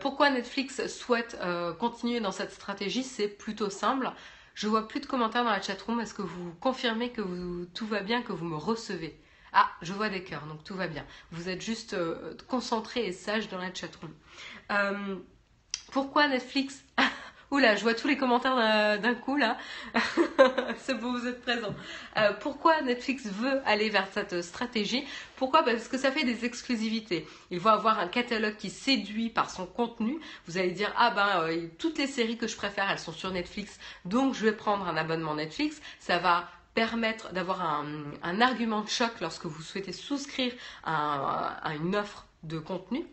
[0.00, 1.38] pourquoi Netflix souhaite
[1.78, 3.04] continuer dans cette stratégie?
[3.04, 4.10] C'est plutôt simple.
[4.58, 6.00] Je vois plus de commentaires dans la chatroom.
[6.00, 7.22] Est-ce que vous confirmez que
[7.74, 9.16] tout va bien, que vous me recevez?
[9.52, 11.06] Ah, je vois des cœurs, donc tout va bien.
[11.30, 14.10] Vous êtes juste euh, concentré et sage dans la chatroom.
[14.72, 15.14] Euh,
[15.92, 16.82] pourquoi Netflix?
[17.50, 18.56] Oula, je vois tous les commentaires
[19.00, 19.56] d'un coup là.
[20.78, 21.74] C'est bon, vous êtes présents.
[22.18, 25.06] Euh, pourquoi Netflix veut aller vers cette stratégie?
[25.36, 25.62] Pourquoi?
[25.62, 27.26] Parce que ça fait des exclusivités.
[27.50, 30.18] Il va avoir un catalogue qui séduit par son contenu.
[30.46, 33.30] Vous allez dire ah ben euh, toutes les séries que je préfère, elles sont sur
[33.30, 35.80] Netflix, donc je vais prendre un abonnement Netflix.
[36.00, 40.52] Ça va permettre d'avoir un, argument de choc lorsque vous souhaitez souscrire
[40.84, 43.04] à une offre de contenu.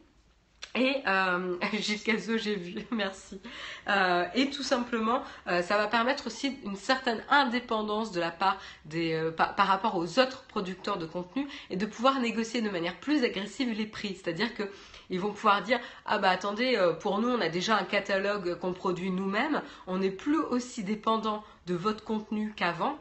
[0.75, 3.39] Et euh, jusqu'à ce j'ai vu, merci.
[3.87, 8.57] Euh, et tout simplement, euh, ça va permettre aussi une certaine indépendance de la part
[8.83, 12.69] des, euh, par, par, rapport aux autres producteurs de contenu et de pouvoir négocier de
[12.69, 14.19] manière plus agressive les prix.
[14.21, 14.63] C'est-à-dire que
[15.09, 18.73] ils vont pouvoir dire ah bah attendez, pour nous on a déjà un catalogue qu'on
[18.73, 22.97] produit nous-mêmes, on n'est plus aussi dépendant de votre contenu qu'avant.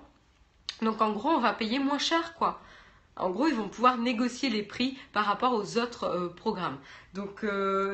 [0.82, 2.60] Donc en gros on va payer moins cher quoi.
[3.16, 6.78] En gros, ils vont pouvoir négocier les prix par rapport aux autres programmes.
[7.14, 7.46] Donc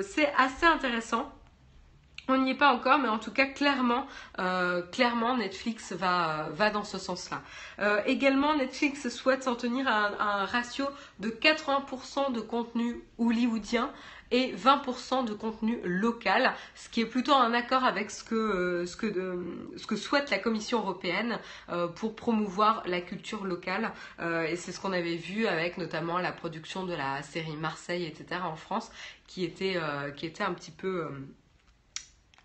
[0.02, 1.30] c'est assez intéressant.
[2.30, 4.06] On n'y est pas encore, mais en tout cas, clairement,
[4.38, 4.82] euh,
[5.36, 7.42] Netflix va, dans ce sens-là.
[7.80, 10.86] Euh, également, Netflix souhaite s'en tenir à un, ratio
[11.18, 13.90] de 80% de contenu hollywoodien
[14.30, 18.86] et 20% de contenu local, ce qui est plutôt en accord avec ce que, euh,
[18.86, 19.12] ce que,
[19.76, 21.38] ce que souhaite la Commission européenne
[21.96, 23.92] pour promouvoir la culture locale.
[24.20, 28.40] et c'est ce qu'on avait vu avec notamment la production de la série Marseille, etc.
[28.44, 28.90] en France,
[29.26, 29.78] qui était,
[30.16, 31.08] qui était un petit peu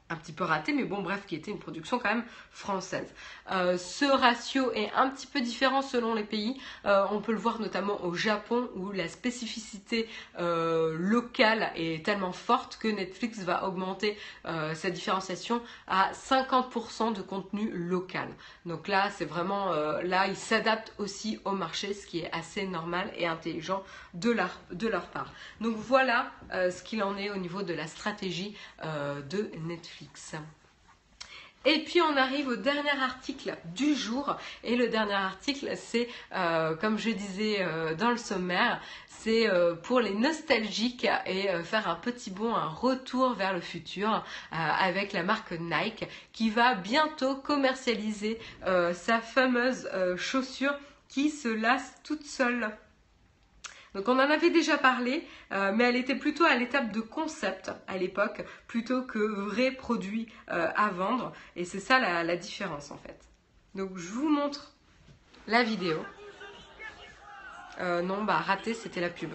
[0.10, 3.12] un petit peu raté, mais bon, bref, qui était une production quand même française.
[3.52, 6.60] Euh, ce ratio est un petit peu différent selon les pays.
[6.86, 10.08] Euh, on peut le voir notamment au Japon où la spécificité
[10.40, 14.18] euh, locale est tellement forte que Netflix va augmenter
[14.74, 18.30] sa différenciation à 50% de contenu local.
[18.66, 19.72] Donc là, c'est vraiment
[20.04, 23.84] là, ils s'adaptent aussi au marché, ce qui est assez normal et intelligent
[24.14, 25.34] de leur, de leur part.
[25.62, 29.95] Donc voilà ce qu'il en est au niveau de la stratégie de Netflix.
[31.68, 34.38] Et puis on arrive au dernier article du jour.
[34.64, 39.74] Et le dernier article, c'est, euh, comme je disais euh, dans le sommaire, c'est euh,
[39.74, 45.24] pour les nostalgiques et faire un petit bond, un retour vers le futur avec la
[45.24, 48.40] marque Nike qui va bientôt commercialiser
[48.94, 50.76] sa fameuse chaussure
[51.10, 52.70] qui se lasse toute seule.
[53.96, 57.72] Donc on en avait déjà parlé, euh, mais elle était plutôt à l'étape de concept
[57.88, 61.32] à l'époque, plutôt que vrai produit euh, à vendre.
[61.56, 63.18] Et c'est ça la, différence en fait.
[63.74, 64.74] Donc je vous montre
[65.48, 66.06] la vidéo.
[67.80, 69.32] Euh, non, bah raté, c'était la pub.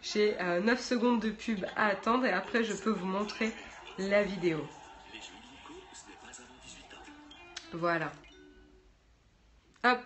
[0.00, 3.52] J'ai 9 secondes de pub à attendre et après je peux vous montrer
[3.98, 4.64] la vidéo.
[7.72, 8.12] Voilà.
[9.84, 9.98] Hop.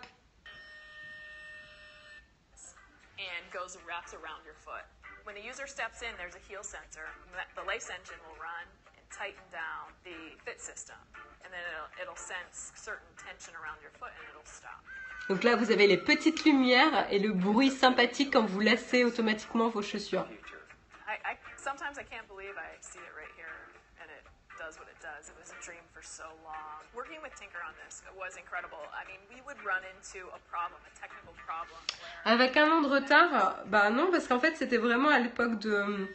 [3.53, 4.83] Goes and wraps around your foot.
[5.23, 7.05] When the user steps in, there's a heel sensor.
[7.55, 8.65] The lace engine will run
[8.97, 10.97] and tighten down the fit system.
[11.45, 14.81] And then it'll, it'll sense certain tension around your foot and it'll stop.
[15.29, 19.69] Donc là, vous avez les petites lumières et le bruit sympathique quand vous lacez automatiquement
[19.69, 20.27] vos chaussures.
[21.07, 23.22] I, I, sometimes I can't believe I see it right
[24.63, 25.27] does what it does.
[25.27, 26.79] It was a dream for so long.
[26.95, 28.79] Working with Tinker on this was incredible.
[28.95, 31.79] I mean, we would run into a problem, a technical problem.
[32.23, 36.07] Avec un an de retard, bah non, parce qu'en fait, c'était vraiment à l'époque de.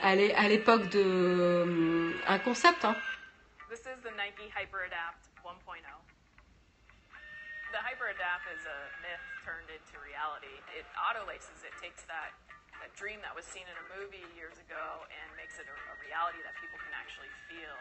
[0.00, 2.14] À l'époque de.
[2.28, 2.94] Un concept, hein.
[3.68, 5.58] This is the Nike HyperAdapt 1.0.
[7.74, 10.54] The HyperAdapt is a myth turned into reality.
[10.78, 12.30] It auto laces, it takes that
[12.96, 16.40] dream that was seen in a movie years ago and makes it a, a reality
[16.44, 17.76] that people can actually feel.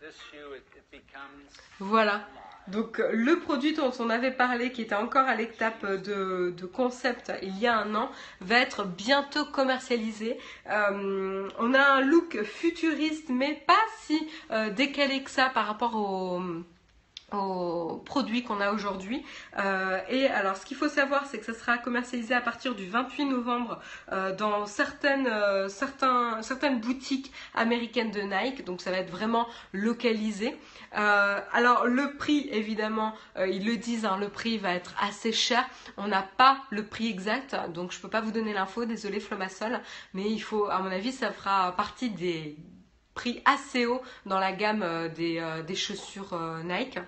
[0.00, 1.48] This shoe, it, it becomes...
[1.78, 2.24] Voilà.
[2.68, 7.32] Donc le produit dont on avait parlé, qui était encore à l'étape de, de, concept
[7.42, 8.10] il y a un an,
[8.40, 10.38] va être bientôt commercialisé.
[10.68, 15.96] Euh, on a un look futuriste, mais pas si euh, décalé que ça par rapport
[15.96, 16.40] au
[17.32, 19.24] aux produits qu'on a aujourd'hui.
[19.58, 22.88] Euh, et alors, ce qu'il faut savoir, c'est que ça sera commercialisé à partir du
[22.88, 23.80] 28 novembre
[24.12, 28.64] euh, dans certaines, euh, certaines boutiques américaines de Nike.
[28.64, 30.56] Donc, ça va être vraiment localisé.
[30.92, 35.64] alors, le prix, évidemment, ils le disent, hein, le prix va être assez cher.
[35.96, 38.84] On n'a pas le prix exact, donc je peux pas vous donner l'info.
[38.84, 39.80] Désolé, Flomasol,
[40.14, 42.56] mais il faut, à mon avis, ça fera partie des
[43.14, 46.98] prix assez hauts dans la gamme des, des chaussures Nike.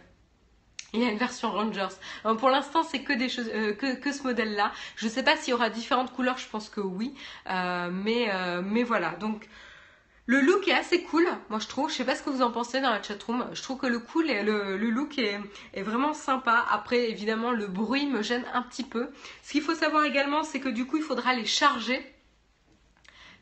[0.95, 1.97] Il y a une version Rangers.
[2.39, 4.73] pour l'instant, c'est que euh, ce modèle-là.
[4.97, 6.37] Je ne sais pas s'il y aura différentes couleurs.
[6.37, 7.15] Je pense que oui,
[7.49, 9.13] euh, mais euh, voilà.
[9.13, 9.49] Donc
[10.27, 11.27] le look est assez cool.
[11.49, 11.89] Moi, je trouve.
[11.91, 13.49] Je sais pas ce que vous en pensez dans la chatroom.
[13.55, 15.41] Je trouve que le cool et le, le look est,
[15.73, 16.67] est vraiment sympa.
[16.71, 19.11] Après, évidemment, le bruit me gêne un petit peu.
[19.43, 22.05] Ce qu'il faut savoir également, c'est que du coup, il faudra les charger.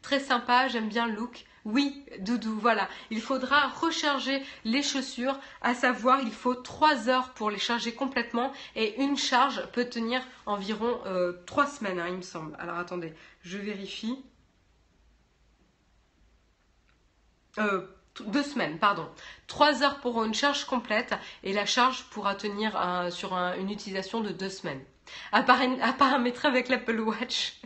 [0.03, 0.69] Très sympa.
[0.69, 1.47] J'aime bien le look.
[1.65, 2.89] Oui, Doudou, voilà.
[3.11, 8.53] Il faudra recharger les chaussures, à savoir il faut 3 heures pour les charger complètement
[8.77, 11.01] et une charge peut tenir environ
[11.47, 12.57] 3 euh, semaines, hein, il me semble.
[12.59, 14.25] Alors attendez, je vérifie.
[17.59, 17.87] Euh,
[18.27, 19.09] deux semaines, pardon.
[19.47, 22.73] 3 heures pour une charge complète et la charge pourra tenir
[23.11, 24.83] sur une utilisation de 2 semaines.
[25.33, 27.61] À paramétrer avec l'Apple Watch.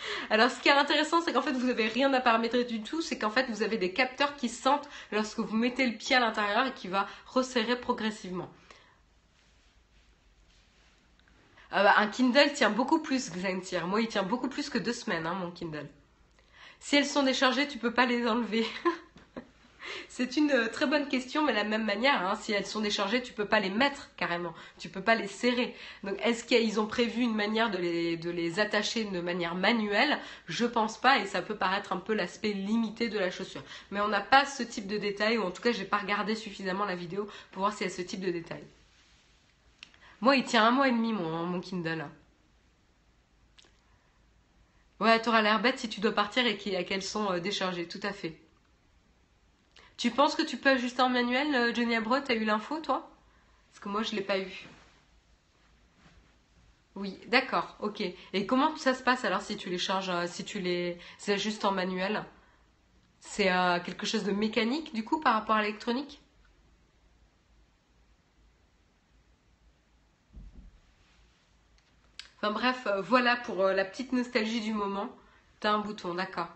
[0.30, 3.02] Alors, ce qui est intéressant, c'est qu'en fait, vous n'avez rien à paramétrer du tout.
[3.02, 6.20] C'est qu'en fait, vous avez des capteurs qui sentent lorsque vous mettez le pied à
[6.20, 8.50] l'intérieur et qui va resserrer progressivement.
[11.70, 13.86] Ah bah, un Kindle tient beaucoup plus, Xentire.
[13.86, 15.88] Moi, il tient beaucoup plus que deux semaines, hein, mon Kindle.
[16.80, 18.66] Si elles sont déchargées, tu peux pas les enlever.
[20.08, 22.80] C'est une euh, très bonne question, mais de la même manière, hein, si elles sont
[22.80, 25.74] déchargées, tu peux pas les mettre carrément, tu peux pas les serrer.
[26.04, 30.18] Donc, est-ce qu'ils ont prévu une manière de les, attacher de manière manuelle?
[30.46, 33.62] Je pense pas, et ça peut paraître un peu l'aspect limité de la chaussure.
[33.90, 36.34] Mais on n'a pas ce type de détail, ou en tout cas, j'ai pas regardé
[36.34, 38.64] suffisamment la vidéo pour voir s'il y a ce type de détail.
[40.20, 42.06] Moi, il tient un mois et demi, mon, mon Kindle.
[45.00, 48.12] Ouais, t'auras l'air bête si tu dois partir et qu'elles sont euh, déchargées, tout à
[48.12, 48.36] fait.
[49.98, 53.10] Tu penses que tu peux ajuster en manuel, euh, Johnny Abreu T'as eu l'info, toi?
[53.70, 54.68] Parce que moi, je ne l'ai pas eu.
[56.94, 58.02] Oui, d'accord, ok.
[58.32, 61.64] Et comment ça se passe alors si tu les charges, euh, si tu les ajustes
[61.64, 62.24] en manuel?
[63.20, 66.20] C'est euh, quelque chose de mécanique du coup par rapport à l'électronique?
[72.36, 75.08] Enfin bref, voilà pour la petite nostalgie du moment.
[75.60, 76.48] T'as un bouton, d'accord.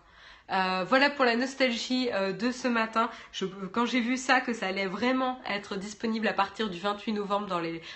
[0.53, 3.09] Euh, voilà pour la nostalgie euh, de ce matin.
[3.71, 7.47] quand j'ai vu ça, que ça allait vraiment être disponible à partir du 28 novembre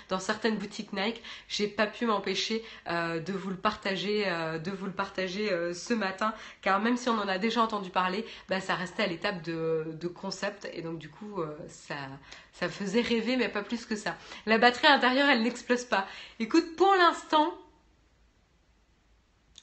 [0.10, 6.34] dans, certaines boutiques Nike, j'ai pas pu m'empêcher euh, de vous le partager, ce matin,
[6.62, 10.08] car même si on en a déjà entendu parler, bah, ça restait à l'étape de,
[10.08, 14.16] concept et donc du coup ça faisait rêver, mais pas plus que ça.
[14.46, 16.08] La batterie intérieure, elle n'explose pas.
[16.40, 17.54] Écoute, pour l'instant,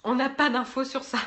[0.05, 1.19] on n'a pas d'infos sur ça.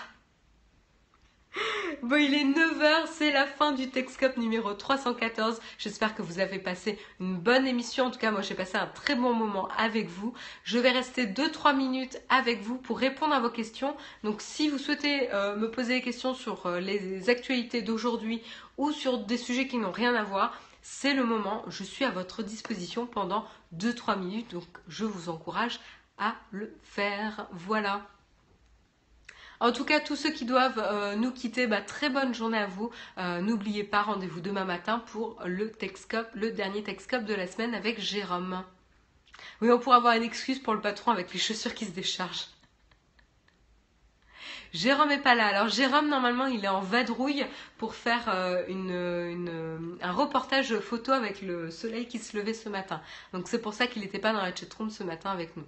[2.04, 5.60] Bon, il est 9h, c'est la fin du Texcope numéro 314.
[5.78, 8.06] J'espère que vous avez passé une bonne émission.
[8.06, 10.34] En tout cas, moi, j'ai passé un très bon moment avec vous.
[10.64, 13.96] Je vais rester 2-3 minutes avec vous pour répondre à vos questions.
[14.24, 18.42] Donc, si vous souhaitez euh, me poser des questions sur euh, les actualités d'aujourd'hui
[18.78, 21.64] ou sur des sujets qui n'ont rien à voir, c'est le moment.
[21.68, 23.46] Je suis à votre disposition pendant
[23.76, 24.52] 2-3 minutes.
[24.52, 25.80] Donc, je vous encourage
[26.18, 27.48] à le faire.
[27.52, 28.06] Voilà.
[29.60, 32.68] En tout cas, tous ceux qui doivent euh, nous quitter, bah, très bonne journée à
[32.68, 32.92] vous.
[33.18, 37.74] Euh, n'oubliez pas, rendez-vous demain matin pour le Texcope, le dernier Texcope de la semaine
[37.74, 38.64] avec Jérôme.
[39.62, 42.48] Oui, on pourra avoir une excuse pour le patron avec les chaussures qui se déchargent.
[44.74, 45.48] Jérôme est pas là.
[45.48, 47.46] Alors Jérôme, normalement, il est en vadrouille
[47.78, 53.02] pour faire euh, un reportage photo avec le soleil qui se levait ce matin.
[53.34, 55.66] Donc c'est pour ça qu'il n'était pas dans la chatroom ce matin avec nous.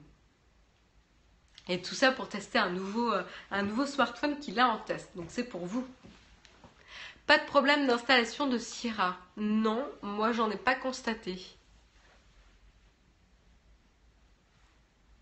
[1.70, 5.12] Et tout ça pour tester un nouveau, euh, un nouveau smartphone qu'il a en test.
[5.16, 5.88] Donc c'est pour vous.
[7.28, 9.16] Pas de problème d'installation de Sierra.
[9.38, 11.40] Non, moi j'en ai pas constaté.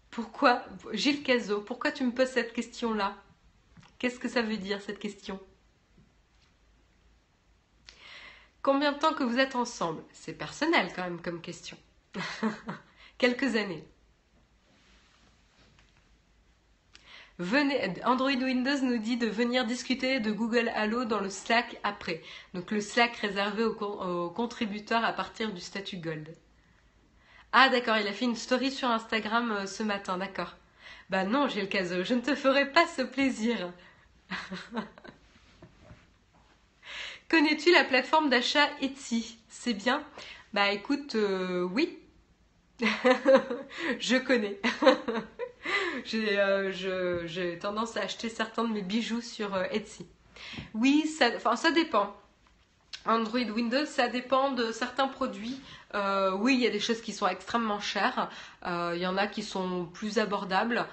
[0.09, 3.15] Pourquoi, Gilles Cazot, pourquoi tu me poses cette question-là?
[3.99, 5.39] Qu'est-ce que ça veut dire cette question?
[8.61, 10.01] Combien de temps que vous êtes ensemble?
[10.13, 11.77] C'est personnel quand même comme question.
[13.17, 13.85] Quelques années.
[17.39, 22.23] Venez, Android Windows nous dit de venir discuter de Google Halo dans le Slack après.
[22.55, 26.35] Donc le Slack réservé aux, contributeurs à partir du statut Gold.
[27.51, 30.55] Ah d'accord, il a fait une story sur Instagram euh, ce matin, d'accord.
[31.11, 33.71] Bah non, j'ai le caso, je ne te ferai pas ce plaisir.
[37.29, 39.37] Connais-tu la plateforme d'achat Etsy?
[39.47, 40.03] C'est bien?
[40.53, 41.99] Bah écoute, euh, oui.
[43.99, 44.59] je connais.
[46.13, 46.71] Euh,
[47.25, 50.05] j'ai tendance à acheter certains de mes bijoux sur euh, Etsy.
[50.73, 52.15] Oui, ça, ça dépend.
[53.05, 55.59] Android Windows, ça dépend de certains produits.
[55.95, 58.29] Euh, oui, il y a des choses qui sont extrêmement chères.
[58.65, 60.85] il y en a qui sont plus abordables.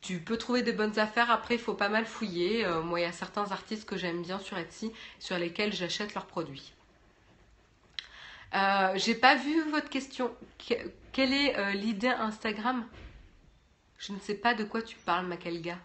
[0.00, 1.30] Tu peux trouver des bonnes affaires.
[1.30, 2.66] Après, il faut pas mal fouiller.
[2.84, 6.26] moi, il y a certains artistes que j'aime bien sur Etsy, sur lesquels j'achète leurs
[6.26, 6.72] produits.
[8.96, 10.32] J'ai pas vu votre question.
[11.12, 12.84] quelle est l'idée Instagram?
[13.98, 15.78] Je ne sais pas de quoi tu parles, Makelga.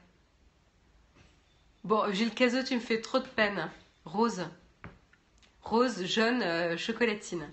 [1.83, 3.69] Bon, Gilles Cazot, tu me fais trop de peine.
[4.05, 4.45] Rose.
[5.63, 7.49] Rose, jaune, euh, chocolatine.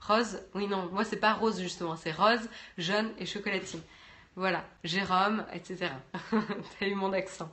[0.00, 3.80] Rose, oui, non, moi c'est pas rose justement, c'est rose, jaune et chocolatine.
[4.36, 5.90] Voilà, Jérôme, etc.
[6.30, 7.52] T'as eu mon accent.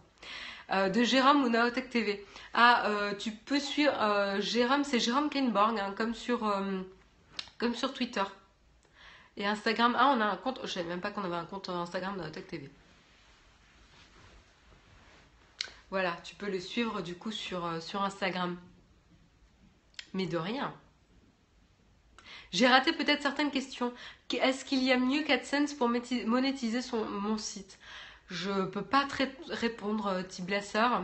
[0.71, 2.25] Euh, de Jérôme ou Naotech TV.
[2.53, 3.93] Ah, euh, tu peux suivre
[4.39, 8.23] Jérôme, c'est Jérôme Kainborg, hein, comme sur Twitter.
[9.37, 10.59] Et Instagram, ah, on a un compte.
[10.63, 12.69] Je savais même pas qu'on avait un compte Instagram dans Tech TV.
[15.89, 18.57] Voilà, tu peux le suivre du coup sur, euh, sur Instagram.
[20.13, 20.73] Mais de rien.
[22.51, 23.93] J'ai raté peut-être certaines questions.
[24.33, 27.79] Est-ce qu'il y a mieux qu'AdSense pour monétiser mon site?
[28.29, 30.93] Je peux pas très répondre, euh, Tiblasseur.
[30.93, 31.03] Euh,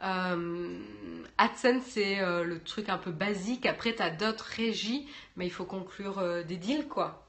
[0.00, 3.66] AdSense, c'est euh, le truc un peu basique.
[3.66, 7.24] Après, tu as d'autres régies, mais il faut conclure euh, des deals, quoi.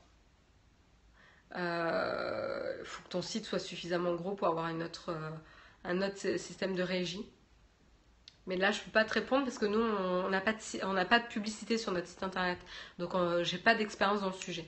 [1.55, 5.11] Il faut que ton site soit suffisamment gros pour avoir un autre
[6.37, 7.27] système de régie.
[8.49, 10.53] Mais là, je ne peux pas te répondre parce que nous, on n'a pas,
[11.19, 12.57] de, publicité sur notre site internet.
[12.97, 14.67] Donc, euh, j'ai pas d'expérience dans le sujet.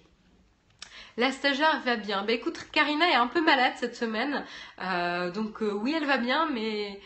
[1.17, 2.23] La stagiaire va bien.
[2.23, 4.45] Bah écoute, Karina est un peu malade cette semaine.
[4.83, 7.01] Euh, donc euh, oui, elle va bien, mais...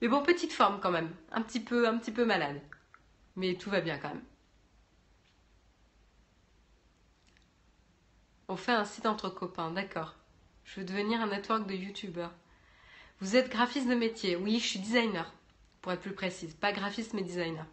[0.00, 1.14] mais bon, petite forme quand même.
[1.32, 2.60] Un petit peu, un petit peu malade.
[3.36, 4.24] Mais tout va bien quand même.
[8.48, 10.14] On fait un site entre copains, d'accord.
[10.64, 12.32] Je veux devenir un network de youtubeurs.
[13.20, 15.32] Vous êtes graphiste de métier Oui, je suis designer,
[15.82, 16.54] pour être plus précise.
[16.54, 17.66] Pas graphiste, mais designer.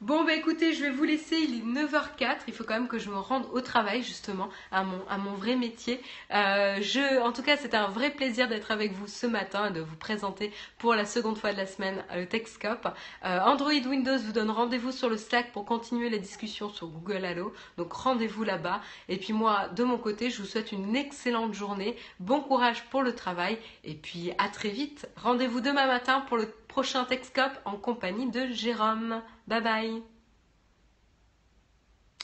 [0.00, 3.00] Bon, bah écoutez, je vais vous laisser, il est 9h04, il faut quand même que
[3.00, 6.00] je me rende au travail justement, à mon, à mon vrai métier.
[6.32, 9.72] Euh, je, en tout cas, c'était un vrai plaisir d'être avec vous ce matin et
[9.72, 12.86] de vous présenter pour la seconde fois de la semaine le Techscope.
[13.24, 17.24] Euh, Android Windows vous donne rendez-vous sur le Slack pour continuer la discussion sur Google
[17.24, 18.80] Allo, donc rendez-vous là-bas.
[19.08, 23.02] Et puis moi, de mon côté, je vous souhaite une excellente journée, bon courage pour
[23.02, 25.08] le travail et puis à très vite.
[25.16, 29.22] Rendez-vous demain matin pour le prochain Techscope en compagnie de Jérôme.
[29.46, 30.02] Bye bye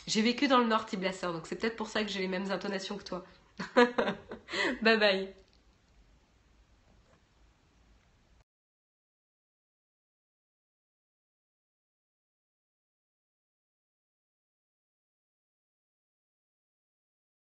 [0.07, 2.51] J'ai vécu dans le Nord, Tiblasseur, donc c'est peut-être pour ça que j'ai les mêmes
[2.51, 3.25] intonations que toi.
[4.83, 5.44] bye bye